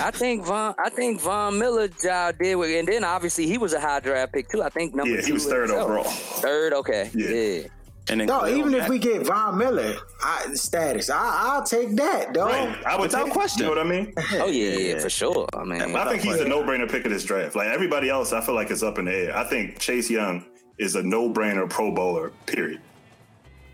[0.00, 0.74] I think Von.
[0.84, 4.32] I think Von Miller job did, with, and then obviously he was a high draft
[4.32, 4.60] pick too.
[4.64, 5.84] I think number Yeah, two he was third himself.
[5.84, 6.04] overall.
[6.04, 7.28] Third, okay, Yeah.
[7.28, 7.68] yeah.
[8.08, 11.96] And then No, Khalil even if we get Von Miller I, status, I, I'll take
[11.96, 12.50] that, dog.
[12.50, 12.86] Right.
[12.86, 13.66] I would Without take, question.
[13.66, 14.12] You know what I mean?
[14.34, 14.98] Oh yeah, yeah, Yeah.
[15.00, 15.48] for sure.
[15.54, 17.56] I mean, I think he's a no-brainer pick of this draft.
[17.56, 19.36] Like everybody else, I feel like it's up in the air.
[19.36, 20.44] I think Chase Young
[20.78, 22.30] is a no-brainer Pro Bowler.
[22.46, 22.80] Period.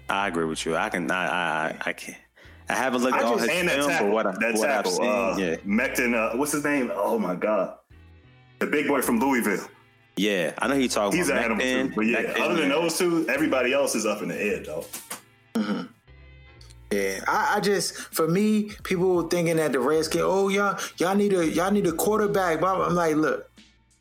[0.08, 0.76] I agree with you.
[0.76, 1.10] I can.
[1.10, 1.26] I.
[1.68, 1.76] I.
[1.86, 2.18] I can't.
[2.68, 4.84] I haven't looked I at all his film, tackle, but what, I, that what I've
[4.84, 6.90] tackle, seen, uh, yeah, Becton, uh, what's his name?
[6.94, 7.76] Oh my god,
[8.60, 9.66] the big boy from Louisville.
[10.16, 10.52] Yeah.
[10.58, 11.94] I know he talking He's an about animal Becton, too.
[11.96, 14.84] But yeah, Becton, other than those two, everybody else is up in the air, though.
[15.54, 15.82] Mm-hmm.
[16.90, 21.32] Yeah, I, I just for me, people thinking that the Redskins, oh y'all, y'all need
[21.32, 22.60] a y'all need a quarterback.
[22.60, 22.86] Blah, blah.
[22.86, 23.50] I'm like, look,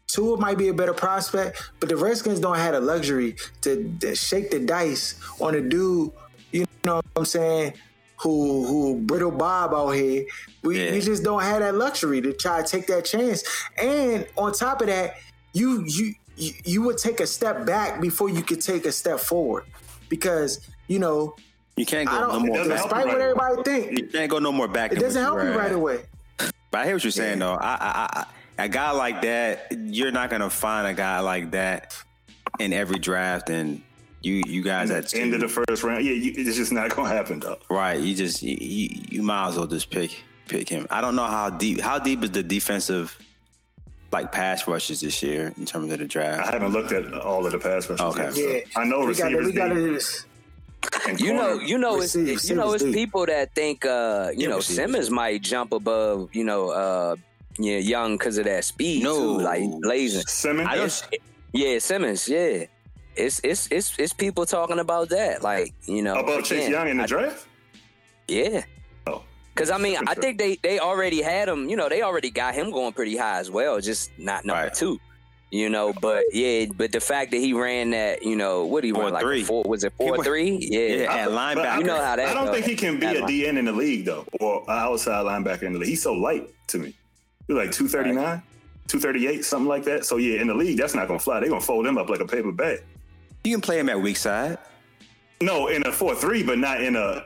[0.08, 4.14] Tua might be a better prospect, but the Redskins don't have the luxury to, to
[4.14, 6.12] shake the dice on a dude.
[6.52, 7.74] You know what I'm saying?
[8.22, 10.26] Who who brittle Bob out here?
[10.64, 10.92] We, Yeah.
[10.92, 13.42] we just don't have that luxury to try to take that chance.
[13.82, 15.16] And on top of that,
[15.54, 19.20] you you you, you would take a step back before you could take a step
[19.20, 19.66] forward
[20.10, 21.36] because you know
[21.78, 22.46] You can't go I no don't.
[22.48, 22.64] more.
[22.64, 24.92] Despite you what right everybody think, You can't go no more back.
[24.94, 26.02] it doesn't help you were right away.
[26.38, 27.54] But I hear what you're saying though.
[27.54, 28.26] I, I,
[28.58, 31.96] I, a guy like that, you're not gonna find a guy like that
[32.60, 33.82] in every draft, and
[34.22, 36.06] you, you guys at the End of the first round.
[36.06, 37.58] Yeah, you, it's just not gonna happen though.
[37.70, 38.00] right.
[38.00, 40.86] You just, you, you, you might as well just pick, pick him.
[40.92, 43.18] I don't know how deep, how deep is the defensive,
[44.12, 46.48] like pass rushes this year in terms of the draft?
[46.48, 48.02] I haven't looked at all of the pass rushes.
[48.02, 48.24] Okay.
[48.24, 49.46] yet, so Yeah, I know we got receivers.
[49.46, 50.26] we got deep this.
[51.20, 52.94] You know, you know, it's Receivers- you know, it's deep.
[52.96, 57.16] people that think, uh, you Yeah, know, receivers Simmons might jump above, you know, uh,
[57.60, 59.04] yeah, young because of that speed.
[59.04, 59.16] No.
[59.38, 60.24] too, like blazing.
[60.26, 60.68] Simmons.
[60.72, 61.04] I don't.
[61.54, 62.28] Yeah, Simmons.
[62.28, 62.66] Yeah,
[63.16, 65.44] it's it's it's it's people talking about that.
[65.44, 67.46] Like you know, above Chase Young in the I- draft.
[68.28, 68.64] Yeah.
[69.52, 69.54] Oh.
[69.56, 71.68] Cause I mean, I think they they already had him.
[71.70, 74.74] You know, they already got him going pretty high as well, just not number Right.
[74.74, 75.00] two.
[75.54, 78.92] You know, but yeah, but the fact that he ran that, you know, what he
[78.94, 79.42] Four ran like three.
[79.42, 80.58] a four was it four went- three?
[80.62, 80.80] Yeah.
[81.04, 81.66] Yeah, at linebacker.
[81.66, 82.54] I, You know how that I don't go.
[82.54, 85.64] think he can be At a DN in the league though, or an outside linebacker
[85.64, 85.90] in the league.
[85.90, 86.96] He's so light to me.
[87.48, 88.42] He's like 239,
[88.88, 90.06] 238, something like that.
[90.06, 91.42] So yeah, in the league, that's not gonna fly.
[91.42, 92.80] They're gonna fold him up like a paper bag.
[93.44, 94.58] You can play him at weak side.
[95.42, 97.26] No, in a four three, but not in a.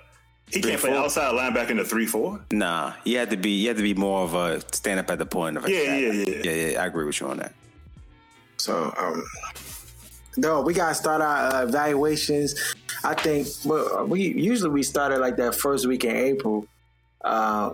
[0.51, 0.95] He can't play 3-4?
[0.97, 2.39] outside linebacker in the three four.
[2.51, 3.49] Nah, you have to be.
[3.51, 6.01] You have to be more of a stand up at the point of Yeah, attack.
[6.01, 6.41] yeah, yeah.
[6.51, 6.83] yeah, yeah.
[6.83, 7.53] I agree with you on that.
[8.57, 9.23] So, um,
[10.37, 12.55] no, we gotta start our uh, evaluations.
[13.03, 16.67] I think well, we usually we started like that first week in April,
[17.23, 17.71] uh,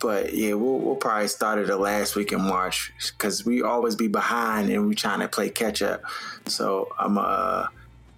[0.00, 3.94] but yeah, we'll, we'll probably start it the last week in March because we always
[3.94, 6.02] be behind and we trying to play catch up.
[6.46, 7.66] So I'm uh,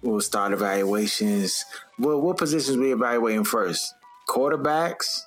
[0.03, 1.63] we'll start evaluations.
[1.97, 3.93] What what positions we evaluating first?
[4.29, 5.21] Quarterbacks.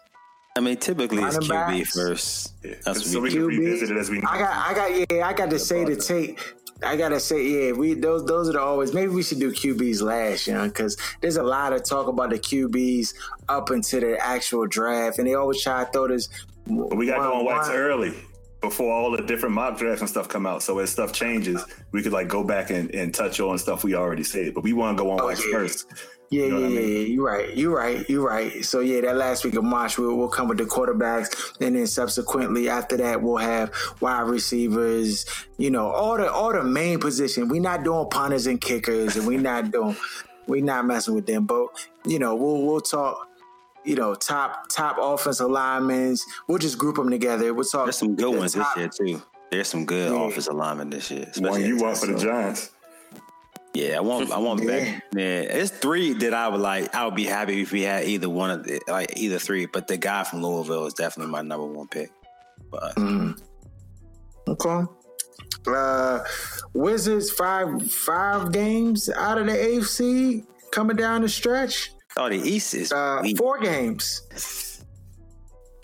[0.57, 1.93] I mean, typically it's QB backs.
[1.95, 2.55] first.
[2.65, 3.59] Yeah, That's so we we can QB.
[3.59, 4.19] revisit it as we.
[4.19, 6.39] I got, I got, yeah, I got to say the tape.
[6.83, 8.93] I gotta say, yeah, we those those are the always.
[8.93, 12.29] Maybe we should do QBs last, you know, because there's a lot of talk about
[12.29, 13.15] the QBs
[13.49, 16.29] up into the actual draft, and they always try to throw this.
[16.67, 18.15] But we got one- going wax one- early
[18.61, 20.63] before all the different mock drafts and stuff come out.
[20.63, 23.95] So as stuff changes, we could like go back and, and touch on stuff we
[23.95, 24.55] already said.
[24.55, 25.53] But we want to go on Oh, wax yeah.
[25.53, 25.87] first.
[26.29, 26.89] Yeah, you know yeah, I mean?
[26.89, 27.57] yeah, You're right.
[27.57, 28.11] You're right.
[28.11, 28.65] You're right.
[28.65, 31.87] So yeah, that last week of March, we'll, we'll come with the quarterbacks, and then
[31.87, 35.25] subsequently after that, we'll have wide receivers.
[35.59, 37.49] You know, all the all the main position.
[37.49, 39.95] We're not doing punters and kickers, and we're not doing
[40.49, 41.45] we're not messing with them.
[41.47, 41.69] But
[42.05, 43.29] you know, we'll we'll talk.
[43.87, 46.17] You know, top top offensive linemen.
[46.49, 47.55] We'll just group them together.
[47.55, 47.87] We'll talk.
[47.87, 49.23] There's some good the ones top- this year too.
[49.51, 50.27] There's some good Yeah.
[50.27, 51.31] offensive linemen this year.
[51.39, 52.71] One you want for the Giants.
[53.75, 54.33] Yeah, I want.
[54.33, 54.67] I want Yeah.
[54.67, 55.03] Beck.
[55.15, 56.93] Yeah, it's three that I would like.
[56.95, 59.67] I would be happy if we had either one of the, like either three.
[59.67, 62.11] But the guy from Louisville is definitely my number one pick.
[62.71, 62.99] But
[64.49, 64.87] Okay.
[65.69, 66.21] Uh,
[66.75, 71.93] Wizards five five games out of the AFC coming down the stretch.
[72.17, 74.23] Oh, the East is Uh, four games.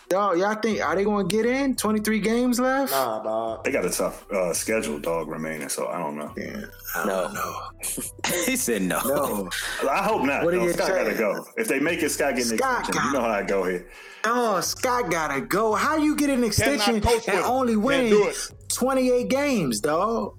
[0.08, 1.74] Dog, y'all think are they going to get in?
[1.74, 2.92] Twenty three games left.
[2.92, 3.64] Nah, dog.
[3.64, 5.70] They got a tough uh, schedule, dog, remaining.
[5.70, 6.30] So I don't know.
[6.36, 6.64] Yeah,
[6.94, 7.30] I No.
[7.32, 9.00] don't he said no.
[9.06, 9.48] No,
[9.90, 10.44] I hope not.
[10.44, 11.46] What do No, you Scott gotta go.
[11.56, 13.06] If they make it, Scott getting an Scott extension.
[13.06, 13.88] You know how I go here.
[14.24, 15.74] Oh, Scott gotta go.
[15.74, 18.32] How you get an extension and only win
[18.68, 20.36] twenty eight games, dog?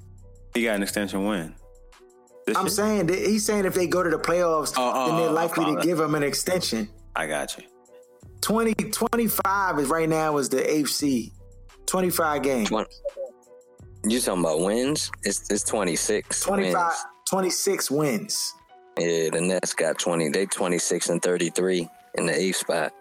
[0.54, 1.56] He got an extension win.
[2.46, 2.70] This I'm year?
[2.72, 5.32] saying that he's saying if they go to the playoffs, Oh, oh, then oh, they're
[5.32, 6.90] likely follow to give him an extension.
[7.16, 7.64] I got you.
[8.42, 11.32] 20, 25 is right now is the AFC.
[11.86, 12.70] 25 games.
[12.70, 12.86] Twen-
[14.06, 15.10] You talking about wins?
[15.24, 16.42] It's it's twenty six.
[16.42, 16.92] 25,
[17.30, 18.54] 26 wins.
[19.00, 20.30] Yeah, the Nets got twenty.
[20.30, 22.94] They twenty six and thirty three in the eighth spot.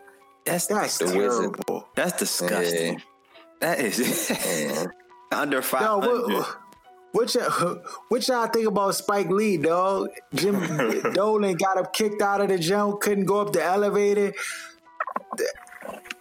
[0.45, 1.55] That's That's The Wizard.
[1.55, 1.89] terrible.
[1.97, 2.95] that's disgusting.
[2.95, 3.05] Yeah.
[3.61, 4.33] That is
[5.33, 6.33] under five Yo, hundred.
[6.35, 6.57] what,
[7.13, 10.09] what, y'all, what y'all think about Spike Lee, dog?
[10.35, 10.59] Jim
[11.15, 14.33] Dolan got him kicked out of the gym, couldn't go up the elevator.
[15.37, 15.49] The,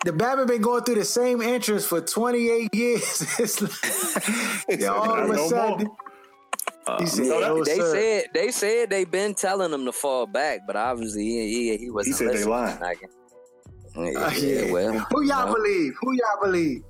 [0.05, 3.25] the Batman been going through the same entrance for 28 years.
[3.39, 5.87] it's like, yo, all of a No sudden,
[6.87, 9.91] Uh, said, no, that- "No, they sir." said they said they've been telling him to
[9.91, 12.81] fall back, but obviously he he, he wasn't said they lying.
[12.81, 12.95] I.
[13.95, 14.71] Yeah, Uh, yeah.
[14.71, 15.53] well, Who y'all no.
[15.53, 15.93] believe?
[16.01, 16.81] Who y'all believe?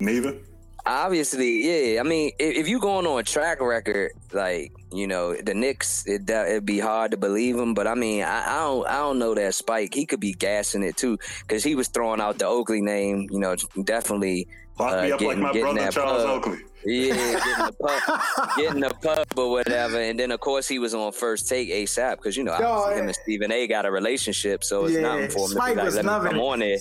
[0.00, 0.38] Neither.
[0.86, 2.00] Obviously, yeah.
[2.00, 6.06] I mean, if, if you going on a track record, like you know, the Knicks,
[6.06, 7.72] it it'd be hard to believe him.
[7.74, 9.94] But I mean, I, I don't, I don't know that Spike.
[9.94, 13.28] He could be gassing it too because he was throwing out the Oakley name.
[13.30, 14.46] You know, definitely.
[14.78, 16.30] Lock uh, me up like getting- my brother that Charles pub.
[16.38, 16.58] Oakley.
[16.86, 20.92] Yeah, getting the pub, getting the pub or whatever, and then of course he was
[20.92, 23.06] on first take ASAP because you know Yo, him eh.
[23.06, 23.66] and Stephen A.
[23.66, 26.10] got a relationship, so it's Yeah, nothing for him to be like, was let me
[26.10, 26.40] come it.
[26.42, 26.76] on there.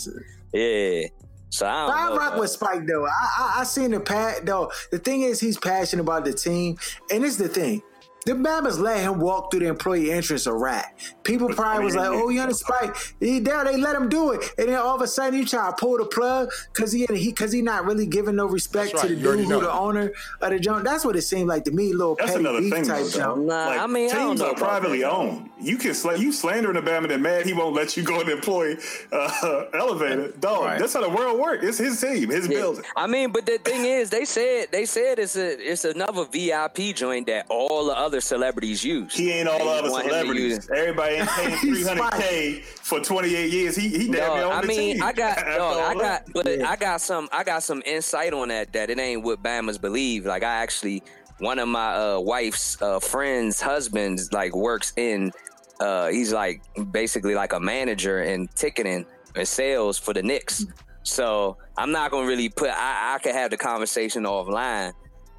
[0.51, 1.07] Yeah,
[1.53, 3.05] so I I rock with Spike though.
[3.05, 4.71] I, I I seen the pat though.
[4.89, 6.77] The thing is, he's passionate about the team,
[7.11, 7.83] and it's the thing.
[8.25, 10.93] The Bama's let him walk through the employee entrance a rat.
[11.23, 14.49] People probably was like, "Oh, you under Spike?" He there, they let him do it,
[14.57, 17.29] and then all of a sudden you try to pull the plug because he he
[17.31, 20.11] because he not really giving no respect That's to the You dude who the owner
[20.41, 20.85] of the joint.
[20.85, 23.09] That's what it seemed like to me, little That's petty another beef thing, type though,
[23.19, 23.45] jump.
[23.45, 25.49] Nah, Like, I mean, I don't teams know are privately that, owned.
[25.59, 28.27] You can sl- you slandering the Bama and mad he won't let you go in
[28.27, 28.77] the employee
[29.11, 30.31] uh, elevator.
[30.39, 30.79] Dog, Right.
[30.79, 31.65] that's how the world works.
[31.65, 32.57] It's his team, his Yeah.
[32.59, 32.83] building.
[32.95, 36.93] I mean, but the thing is, they said they said it's a it's another VIP
[36.95, 39.15] joint that all the other celebrities use.
[39.15, 40.69] He ain't all They the other want him to celebrities.
[40.75, 43.75] Everybody ain't paying three He's hundred k for twenty eight years.
[43.75, 45.03] He he damn Dog, near on I the mean, team.
[45.03, 46.33] I got, After dog, I got, that.
[46.33, 46.69] but Yeah.
[46.69, 48.73] I got some, I got some insight on that.
[48.73, 50.25] That it ain't what Bama's believe.
[50.25, 51.03] Like I actually,
[51.39, 55.31] one of my uh, wife's uh, friends' husbands like works in.
[55.79, 56.61] Uh, he's like
[56.91, 59.05] basically like a manager in ticketing
[59.35, 60.65] and sales for the Knicks.
[61.01, 62.69] So I'm not gonna really put.
[62.69, 64.93] I, I could have the conversation offline.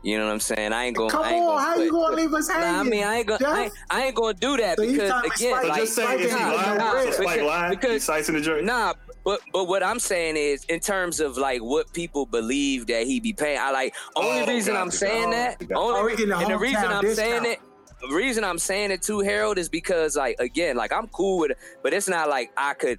[0.05, 0.73] You know what I'm saying?
[0.75, 1.11] I ain't gonna.
[1.11, 3.17] Come I ain't on, gonna how put- you gonna leave us Nah, I mean, I
[3.17, 3.59] ain't gonna, I Jeff?
[3.65, 6.41] ain't, I ain't gonna do that So because again, like, just say, is he Spike
[6.57, 6.81] lying?
[6.81, 7.71] ain't Is no Spike because- lying?
[7.71, 8.63] because- he cites in the jury.
[8.63, 8.93] Nah,
[9.25, 13.19] but but what I'm saying is, in terms of like what people believe that he
[13.19, 15.75] be paying, I like only Oh, reason I'm gotcha, saying gotcha, that, gotcha.
[15.81, 17.61] only Oh, we getting and the reason I'm saying it.
[18.07, 21.53] The reason I'm saying it too, Harold, is because like again, like I'm cool with
[21.53, 22.99] it, but it's not like I could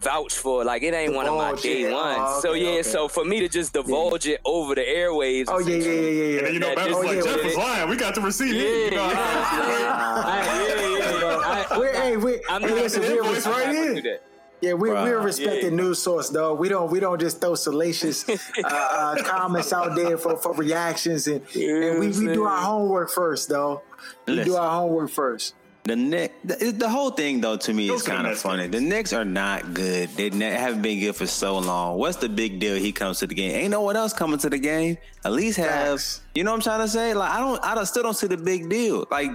[0.00, 1.92] vouch for like it ain't one of my Divulge day it.
[1.92, 2.16] ones.
[2.20, 2.82] Oh, so yeah, okay.
[2.82, 6.10] so for me to just divulge it over the airwaves, Oh yeah, yeah, yeah, yeah,
[6.10, 6.38] yeah.
[6.38, 7.88] And then you know, That Bama's like, yeah, Jeff was lying.
[7.88, 8.54] We got the receipt.
[8.54, 8.62] yeah.
[8.62, 13.18] You know, yeah, I- yeah, yeah, I- We're, hey, we, I'm hey, listen, we're, do
[13.22, 13.54] invoice that.
[13.54, 14.22] I'm right not do that.
[14.60, 15.04] yeah, we, Bruh.
[15.04, 15.76] we're a respected Yeah.
[15.78, 16.54] news source, though.
[16.54, 21.26] We don't we don't just throw salacious uh, uh, comments out there for, for reactions,
[21.28, 23.82] and, and we, we do our homework first, though.
[24.26, 25.54] We do our homework first.
[25.84, 28.64] The Knicks, the, the whole thing though to me Go is kind of funny.
[28.64, 28.72] games.
[28.74, 30.10] The Knicks are not good.
[30.10, 31.96] They ne- haven't been good for so long.
[31.98, 32.76] What's the big deal?
[32.76, 33.52] He comes to the game.
[33.52, 34.98] Ain't no one else coming to the game.
[35.24, 35.68] At least have
[36.00, 36.20] Facts.
[36.34, 37.14] you know what I'm trying to say?
[37.14, 39.06] Like I don't, I don't, still don't see the big deal.
[39.10, 39.30] Like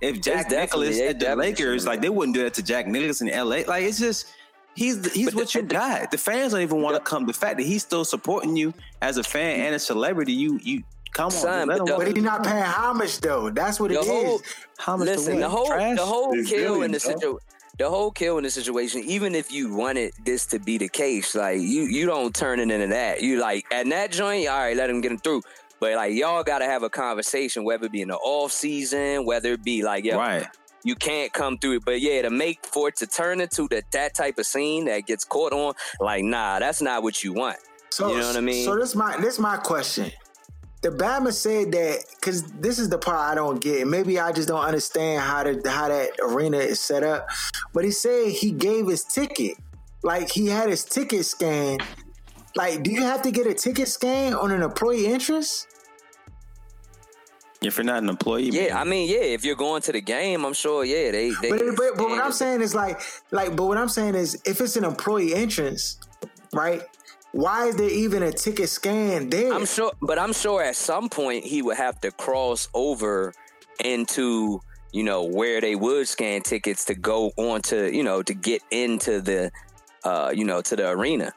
[0.00, 2.86] if Jack definitely- Nicholas they at the Lakers, like they wouldn't do that to Jack
[2.86, 3.64] Nicholas in L.A.
[3.64, 4.26] Like it's just.
[4.76, 6.10] He's he's But the- what you the- got.
[6.12, 7.26] The fans don't even want to come.
[7.26, 8.72] The fact that he's still supporting you
[9.02, 11.86] as a fan and a celebrity, you you come on, Son, just let but him
[11.86, 13.50] the- But he's not paying homage, though.
[13.50, 14.06] That's what it The is.
[14.08, 14.42] whole-
[14.78, 15.96] How much Listen, the whole Trash?
[15.96, 17.38] the whole It's kill in the situation.
[17.78, 21.36] The whole kill in the situation, even if you wanted this to be the case,
[21.36, 23.22] like you you don't turn it into that.
[23.22, 25.42] You like at that joint, all right, let him get him through.
[25.78, 29.52] But like y'all gotta have a conversation, whether it be in the off season, whether
[29.52, 30.46] it be like, yeah, right.
[30.82, 31.84] you can't come through it.
[31.84, 35.06] But yeah, to make for it to turn into that that type of scene that
[35.06, 37.58] gets caught on, like, nah, that's not what you want.
[37.90, 38.64] So, You know what I mean?
[38.64, 40.10] So this my this my question.
[40.80, 43.86] The Bama said that because this is the part I don't get.
[43.88, 47.28] Maybe I just don't understand how the how that arena is set up.
[47.72, 49.56] But he said he gave his ticket,
[50.02, 51.82] like he had his ticket scanned.
[52.54, 55.66] Like, do you have to get a ticket scan on an employee entrance?
[57.60, 60.44] If you're not an employee, Yeah, I mean, yeah, if you're going to the game,
[60.44, 61.30] I'm sure, yeah, they.
[61.42, 63.00] they But, but, but what I'm saying is like
[63.32, 65.98] like but what I'm saying is if it's an employee entrance,
[66.52, 66.82] right?
[67.38, 69.52] Why is there even a ticket scan there?
[69.52, 73.32] I'm sure, but I'm sure at some point he would have to cross over
[73.84, 74.60] into
[74.90, 78.62] you know where they would scan tickets to go on to you know to get
[78.72, 79.52] into the
[80.02, 81.32] uh you know to the arena.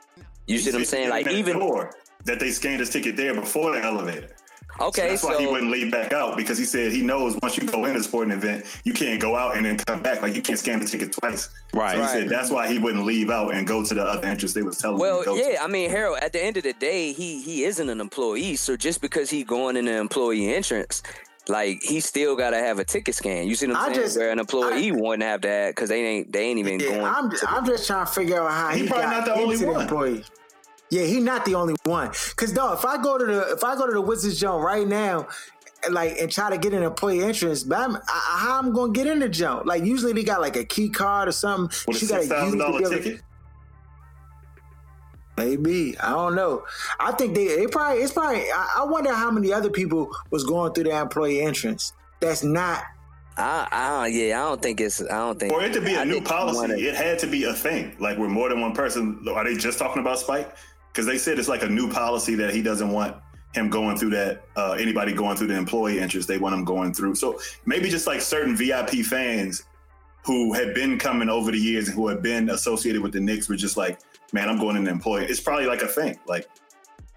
[0.47, 1.09] You see what I'm saying?
[1.11, 1.93] Like even door
[2.25, 4.35] that they scanned his ticket there before the elevator.
[4.79, 7.57] Okay, That's so why he wouldn't leave back out because he said he knows once
[7.57, 10.21] you go in a sporting event, you can't go out and then come back.
[10.21, 11.49] Like you can't scan the ticket twice.
[11.73, 11.91] Right.
[11.91, 12.09] So he Right.
[12.11, 14.77] said that's why he wouldn't leave out and go to the other entrance they was
[14.77, 15.51] telling him well, to go to.
[15.51, 16.19] yeah, I mean Harold.
[16.21, 19.43] At the end of the day, he he isn't an employee, so just because he
[19.43, 21.03] going in an employee entrance.
[21.47, 23.47] Like he still gotta have a ticket scan.
[23.47, 24.05] You see what I'm I saying?
[24.05, 27.01] just- Where an employee wouldn't have that because they ain't they ain't even Yeah, going.
[27.03, 29.33] I'm to I'm just trying to figure out how He he, probably got not the
[29.41, 29.81] only into one.
[29.81, 30.23] employee.
[30.91, 32.11] Yeah, he not the only one.
[32.35, 34.85] Cause dog, if I go to the if I go to the Wizards Joint right
[34.87, 35.27] now,
[35.89, 39.07] like and try to get an employee entrance, but I'm, I, how I'm gonna get
[39.07, 39.65] in the jump?
[39.65, 41.75] Like usually they got like a key card or something.
[41.87, 43.21] With a She gotta six thousand use to dollar be able to- ticket.
[45.37, 46.65] Maybe I don't know.
[46.99, 48.41] I think they they probably it's probably.
[48.51, 51.93] I, I wonder how many other people was going through the employee entrance.
[52.19, 52.83] That's not.
[53.37, 55.01] I, I yeah, I don't think it's.
[55.01, 57.27] I don't think For it to be a I new policy, wanna- it had to
[57.27, 57.95] be a thing.
[57.97, 59.25] Like where more than one person.
[59.33, 60.53] Are they just talking about Spike?
[60.91, 63.15] Because they said it's like a new policy that he doesn't want
[63.53, 64.43] him going through that.
[64.55, 67.15] Uh, anybody going through the employee interest, they want him going through.
[67.15, 69.63] So maybe just like certain VIP fans
[70.25, 73.49] who had been coming over the years and who had been associated with the Knicks
[73.49, 73.99] were just like,
[74.33, 75.25] man, I'm going in the employee.
[75.25, 76.19] It's probably like a thing.
[76.27, 76.47] Like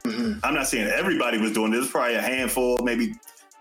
[0.06, 1.90] I'm not saying everybody was doing this.
[1.90, 3.14] Probably a handful, maybe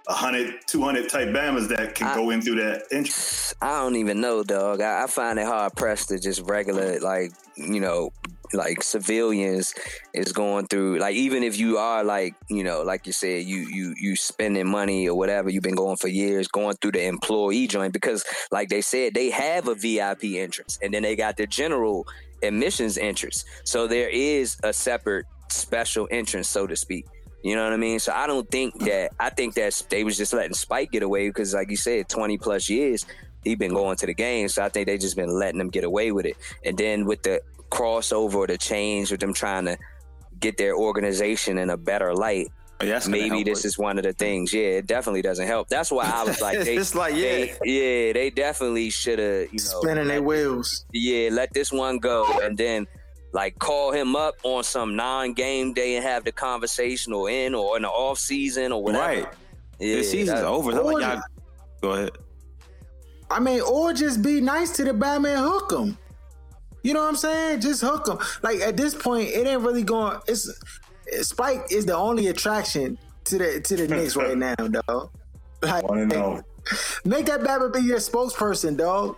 [0.06, 3.54] 100, 200 type Bamas that can I- go in through that entrance.
[3.62, 4.82] I don't even know, dog.
[4.82, 8.12] I, I find it hard pressed to just regular, like you know,
[8.52, 9.74] like civilians
[10.14, 11.00] is going through.
[11.00, 14.68] Like even if you are like you know, like you said, you you you spending
[14.68, 18.70] money or whatever, you've been going for years, going through the employee joint because, like
[18.70, 22.06] they said, they have a VIP entrance, and then they got the general
[22.42, 23.46] admissions entrance.
[23.64, 27.06] So there is a separate special entrance, so to speak.
[27.44, 28.00] You know what I mean?
[28.00, 31.28] So I don't think that I think that they was just letting Spike get away
[31.28, 33.06] because, like you said, twenty plus years
[33.44, 34.48] he been going to the game.
[34.48, 36.38] So I think they just been letting him get away with it.
[36.64, 39.78] And then with the crossover or the change with them trying to
[40.40, 42.48] get their organization in a better light,
[42.82, 44.54] Oh, yeah, maybe this with- is one of the things.
[44.54, 45.68] Yeah, it definitely doesn't help.
[45.68, 47.56] That's why I was like, they, It's like, they- yeah.
[48.08, 50.86] yeah, they definitely should have, you know, Spinning their wheels.
[50.94, 52.88] yeah, let this one go and then
[53.34, 57.76] like call him up on some non-game day and have the conversation or in or
[57.76, 59.04] in the off season or whatever.
[59.06, 59.28] Right.
[59.80, 60.72] Yeah, the season's over.
[60.72, 61.22] Like y'all-
[61.82, 62.12] Go ahead.
[63.30, 65.98] I mean, or just be nice to the Batman, hook him.
[66.84, 67.62] You know what I'm saying?
[67.62, 68.18] Just hook him.
[68.44, 70.20] Like at this point, it ain't really going.
[70.28, 70.50] It's
[71.22, 75.10] Spike is the only attraction to the to the Knicks right now, dog.
[75.62, 76.42] Like, Want to know?
[77.06, 79.18] make that Batman be your spokesperson, dog.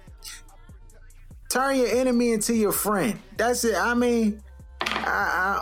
[1.49, 3.19] Turn your enemy into your friend.
[3.37, 3.75] That's it.
[3.75, 4.41] I mean,
[4.81, 5.61] I,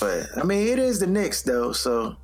[0.00, 2.16] but I mean, it is the Knicks though, so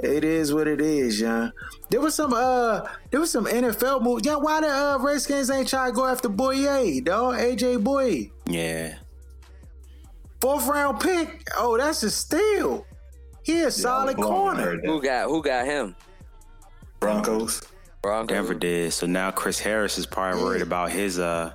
[0.00, 1.50] it is what it is, yeah.
[1.90, 4.26] There was some uh there was some NFL moves.
[4.26, 7.36] Yeah, why the uh, Redskins ain't try to go after Bouye, dog?
[7.36, 8.30] AJ Bouye.
[8.46, 8.96] Yeah.
[10.40, 11.48] Fourth round pick.
[11.56, 12.86] Oh, that's a steal.
[13.42, 14.80] He a solid blown corner.
[14.84, 15.96] Who got who got him?
[17.00, 17.62] Broncos.
[18.02, 18.34] Broncos.
[18.34, 18.92] Denver did.
[18.92, 21.52] So now Chris Harris is probably worried about his uh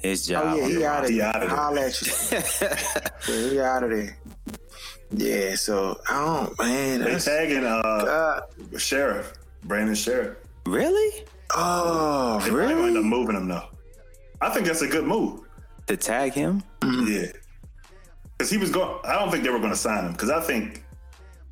[0.00, 0.58] his job.
[0.60, 1.28] Oh yeah, he out of He there.
[1.28, 1.48] outta there.
[1.56, 3.34] Holla at you.
[3.34, 4.18] yeah, he out of there.
[5.10, 7.00] Yeah, so I don't man.
[7.02, 8.40] They That's, tagging uh, uh,
[8.76, 9.32] Scherff,
[9.64, 10.36] Brandon Scherff.
[10.66, 11.24] really?
[11.56, 13.64] oh, They probably gonna end up moving him though.
[14.40, 15.40] I think that's a good move.
[15.86, 16.62] To tag him?
[16.84, 17.32] Yeah,
[18.36, 19.00] because he was going.
[19.04, 20.84] I don't think they were going to sign him because I think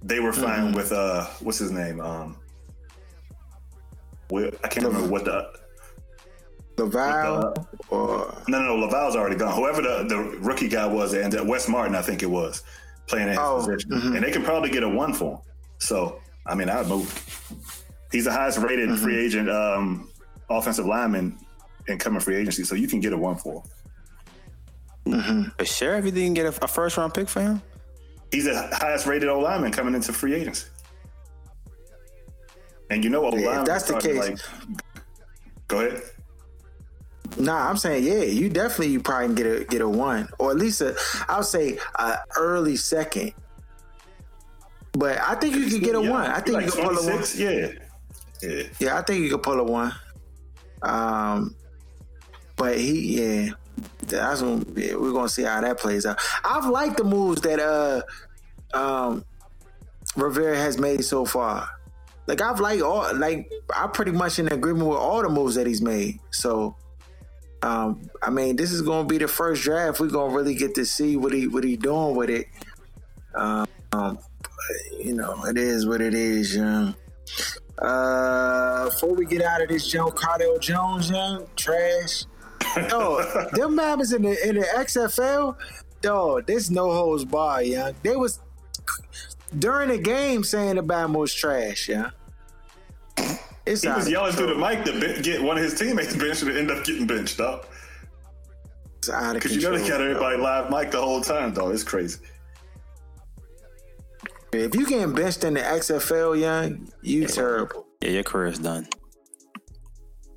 [0.02, 2.00] they were fine with uh, what's his name?
[2.02, 2.36] Um,
[4.30, 5.48] Will, I can't remember what the
[6.76, 9.54] Lauvao or no no no Lauvao's already gone.
[9.56, 12.62] Whoever the, the rookie guy was, and uh, Wes Martin, I think it was
[13.06, 14.14] playing in his Oh, position, mhm.
[14.16, 15.40] and they can probably get a one for him.
[15.78, 17.08] So I mean, I'd move.
[18.12, 19.02] He's the highest rated Mm-hmm.
[19.02, 20.10] free agent um,
[20.50, 21.38] offensive lineman
[21.88, 23.62] in coming free agency, so you can get a one for
[25.04, 25.52] him.
[25.56, 27.62] But Scherff, you didn't get a, a first round pick for him?
[28.32, 30.66] He's the highest rated O lineman coming into free agency.
[32.90, 33.38] And you know what?
[33.38, 34.16] Yeah, if that's the case.
[34.16, 34.38] Like,
[35.68, 36.02] go ahead.
[37.38, 38.22] Nah, I'm saying yeah.
[38.22, 40.96] You definitely you probably can get a get a one or at least a
[41.28, 43.32] I would say a early second.
[44.92, 46.26] But I think you could get a Yeah, one.
[46.30, 47.24] I think like you could pull a one.
[47.34, 47.72] Yeah,
[48.42, 48.62] yeah.
[48.78, 49.92] Yeah, I think you could pull a one.
[50.82, 51.54] Um,
[52.56, 53.50] but he yeah.
[54.06, 56.18] That's when yeah, we're gonna see how that plays out.
[56.44, 58.02] I've liked the moves that uh
[58.72, 59.24] um
[60.16, 61.68] Rivera has made so far.
[62.26, 65.66] Like I've like all like I'm pretty much in agreement with all the moves that
[65.66, 66.18] he's made.
[66.30, 66.76] So
[67.62, 70.00] um I mean this is gonna be the first draft.
[70.00, 72.46] We're gonna really get to see what he what he doing with it.
[73.34, 74.18] Um, um
[74.98, 76.94] you know, it is what it is, young.
[77.78, 82.24] Uh before we get out of this Joe Cardale Jones, young, trash.
[82.90, 83.22] Yo,
[83.52, 85.56] them mamas in the in the XFL,
[86.00, 87.94] dog, there's no holds bar, young.
[88.02, 88.40] They was
[89.58, 92.10] during the game saying the Bama was trash, yeah.
[93.66, 94.70] It's He was of yelling through the control.
[94.76, 97.66] mic to be- get one of his teammates benched and end up getting benched, dog.
[98.98, 100.44] It's out of Because you know they control, got everybody dog.
[100.44, 101.74] live mic the whole time, dog.
[101.74, 102.20] It's crazy.
[104.52, 107.86] If you getting benched in the XFL, young, you terrible.
[108.00, 108.88] Yeah, your career's done.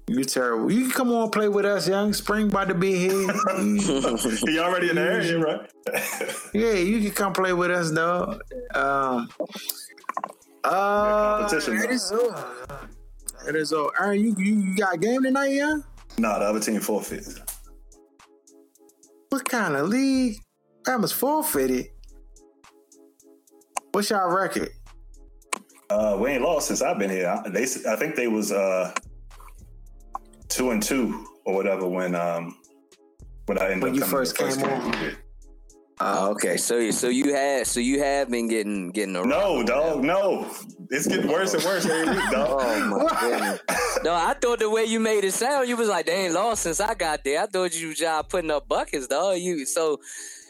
[0.08, 0.72] You You terrible.
[0.72, 2.14] You can come on play with us, young.
[2.14, 3.12] Spring about to be here.
[3.60, 5.72] he already in the area, right?
[6.54, 8.42] yeah, you can come play with us, dog.
[8.74, 9.30] Um,
[10.64, 12.36] uh, competition, it though.
[13.50, 13.91] It is all.
[14.00, 15.84] Aaron, you, you you got a game tonight, young?
[16.20, 17.26] nah, the other team forfeit.
[19.30, 20.38] What kind of league?
[20.84, 21.88] Bama's forfeited.
[23.91, 24.70] What's y'all record?
[25.89, 27.28] Uh, we ain't lost since I've been here.
[27.28, 28.93] I, they, I think they was uh,
[30.47, 32.56] two and two or whatever when um
[33.47, 35.16] when I ended When up you first the came on.
[36.00, 36.08] Game.
[36.08, 39.30] Oh, okay, so so you had so you have been getting getting around.
[39.30, 40.50] No, dog, no.
[40.91, 42.60] It's getting worse and worse every week, dog.
[42.62, 43.60] Oh my goodness.
[44.04, 46.64] No, I thought the way you made it sound, you was like, they ain't lost
[46.64, 47.43] since I got there.
[47.43, 49.38] I thought you was just putting up buckets, dog.
[49.38, 50.00] You so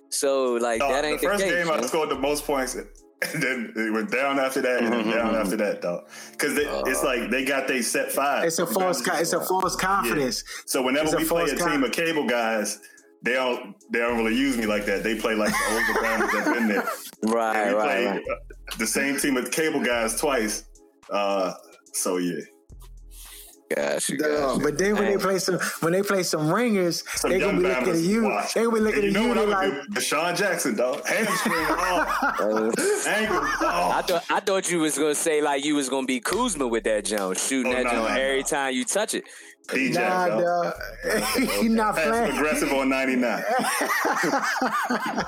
[0.10, 1.54] so like Dog, that ain't the the, first case.
[1.54, 2.88] game I scored the most points, and
[3.42, 5.42] then it went down after that, and then mm-hmm, down mm-hmm.
[5.42, 6.08] after that, dog.
[6.32, 7.06] Because it's uh.
[7.06, 8.44] like they got they set five.
[8.46, 9.02] It's a false.
[9.02, 10.44] co- It's a false confidence.
[10.66, 12.80] So whenever It's a we play false a con- team of cable guys,
[13.24, 15.04] they don't they don't really use me like that.
[15.04, 16.84] They play like the older guys that's been there.
[17.24, 18.24] Right, right, right.
[18.78, 20.66] the same team with cable guys twice.
[21.12, 21.54] Uh,
[21.94, 22.40] so yeah,
[23.76, 24.60] Gosh, you gosh.
[24.64, 27.64] but then when they play some when they play some ringers, some they gonna be
[27.64, 28.24] looking at you.
[28.24, 28.54] watch.
[28.56, 29.28] They gonna be looking And at you.
[29.28, 29.36] you.
[29.36, 30.00] Know They what I like, do?
[30.00, 32.72] DeSean Jackson, dog, hamstring, oh,
[33.08, 34.02] ankle, I oh.
[34.02, 37.06] thought I thought you was gonna say like you was gonna be Kuzma with that
[37.06, 38.44] jump, shooting Oh, that no, jump no, every no.
[38.48, 39.26] time you touch it.
[39.72, 40.42] DJ, nah, dog.
[40.44, 40.74] dog.
[41.62, 42.38] He not Passive playing.
[42.38, 43.44] aggressive on 99.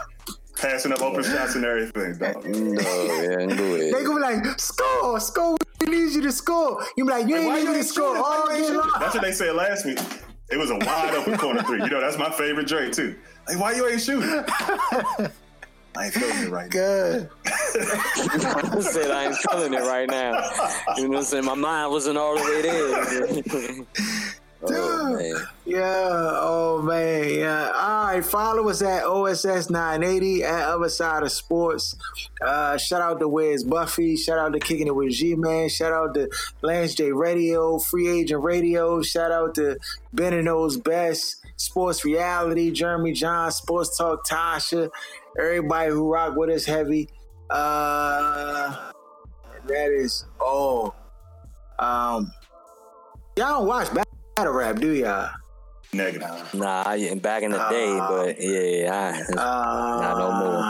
[0.58, 2.46] Passing up open shots and everything, dog.
[2.46, 5.58] No, yeah, go They gonna be like, score, score.
[5.80, 6.84] We need you to score.
[6.98, 8.92] You be like, you ain't Why need you to ain't score all you game long.
[9.00, 10.00] That's what they said last week.
[10.52, 11.82] It was a wide open corner three.
[11.82, 13.16] You know, that's my favorite Drake too.
[13.48, 14.30] Like, why you ain't shooting?
[15.94, 16.70] I ain't feeling it right now.
[16.70, 17.30] Good.
[17.46, 20.44] I said I ain't feeling it right now.
[20.98, 21.46] You know what I'm saying?
[21.46, 24.31] My mind wasn't all the way there.
[24.64, 25.48] Oh, man.
[25.66, 25.80] Yeah.
[25.82, 27.30] Oh man.
[27.34, 27.72] Yeah.
[27.74, 28.26] All right.
[28.26, 31.96] Follow us at OSS 980 at Other Side of Sports.
[32.42, 34.16] Uh, shout out to Where's Buffy.
[34.18, 35.70] Shout out to Kicking It with G Man.
[35.70, 36.30] Shout out to
[36.62, 39.02] Lance J Radio, Free Agent Radio.
[39.02, 39.78] Shout out to
[40.14, 41.38] Ben and O's Best.
[41.58, 44.90] Sports Reality, Jeremy John, Sports Talk, Tasha,
[45.40, 47.08] everybody who rock with us heavy.
[47.52, 48.92] Uh,
[49.68, 50.96] that is all.
[51.78, 52.32] Um,
[53.38, 53.94] y'all don't watch
[54.36, 55.30] battle rap, do y'all?
[55.94, 56.54] Negative.
[56.54, 60.62] Nah, I, back in the day, but yeah, I, Uh, no more.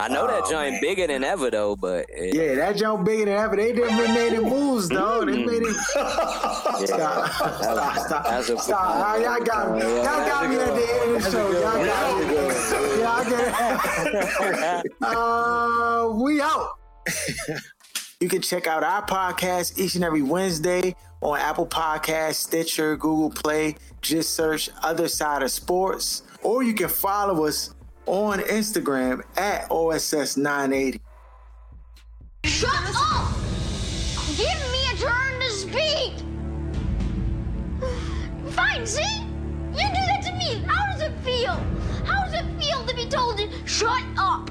[0.00, 3.34] I know that joint bigger than ever though, but it, Yeah, that joke bigger than
[3.34, 3.56] ever.
[3.56, 5.26] They didn't really made it moves, dog.
[5.26, 5.76] They made it.
[5.96, 6.84] yeah.
[6.86, 8.24] Stop, stop, stop.
[8.24, 9.20] That's a- stop.
[9.20, 9.80] Y'all got me.
[9.80, 11.50] Y'all got me at the end of the show.
[11.50, 13.00] Y'all got me.
[13.02, 14.92] Y'all get it.
[15.02, 16.70] Uh, we out.
[18.20, 23.30] You can check out our podcast each and every Wednesday on Apple Podcasts, Stitcher, Google
[23.30, 23.76] Play.
[24.00, 26.22] Just search Other Side of Sports.
[26.42, 27.74] Or you can follow us
[28.06, 31.00] on Instagram at OSS980.
[32.44, 33.34] Shut up!
[34.36, 36.12] Give me a turn to speak!
[38.52, 39.20] Fine, see?
[39.72, 40.62] You do that to me.
[40.66, 41.54] How does it feel?
[42.04, 44.50] How does it feel to be told to shut up?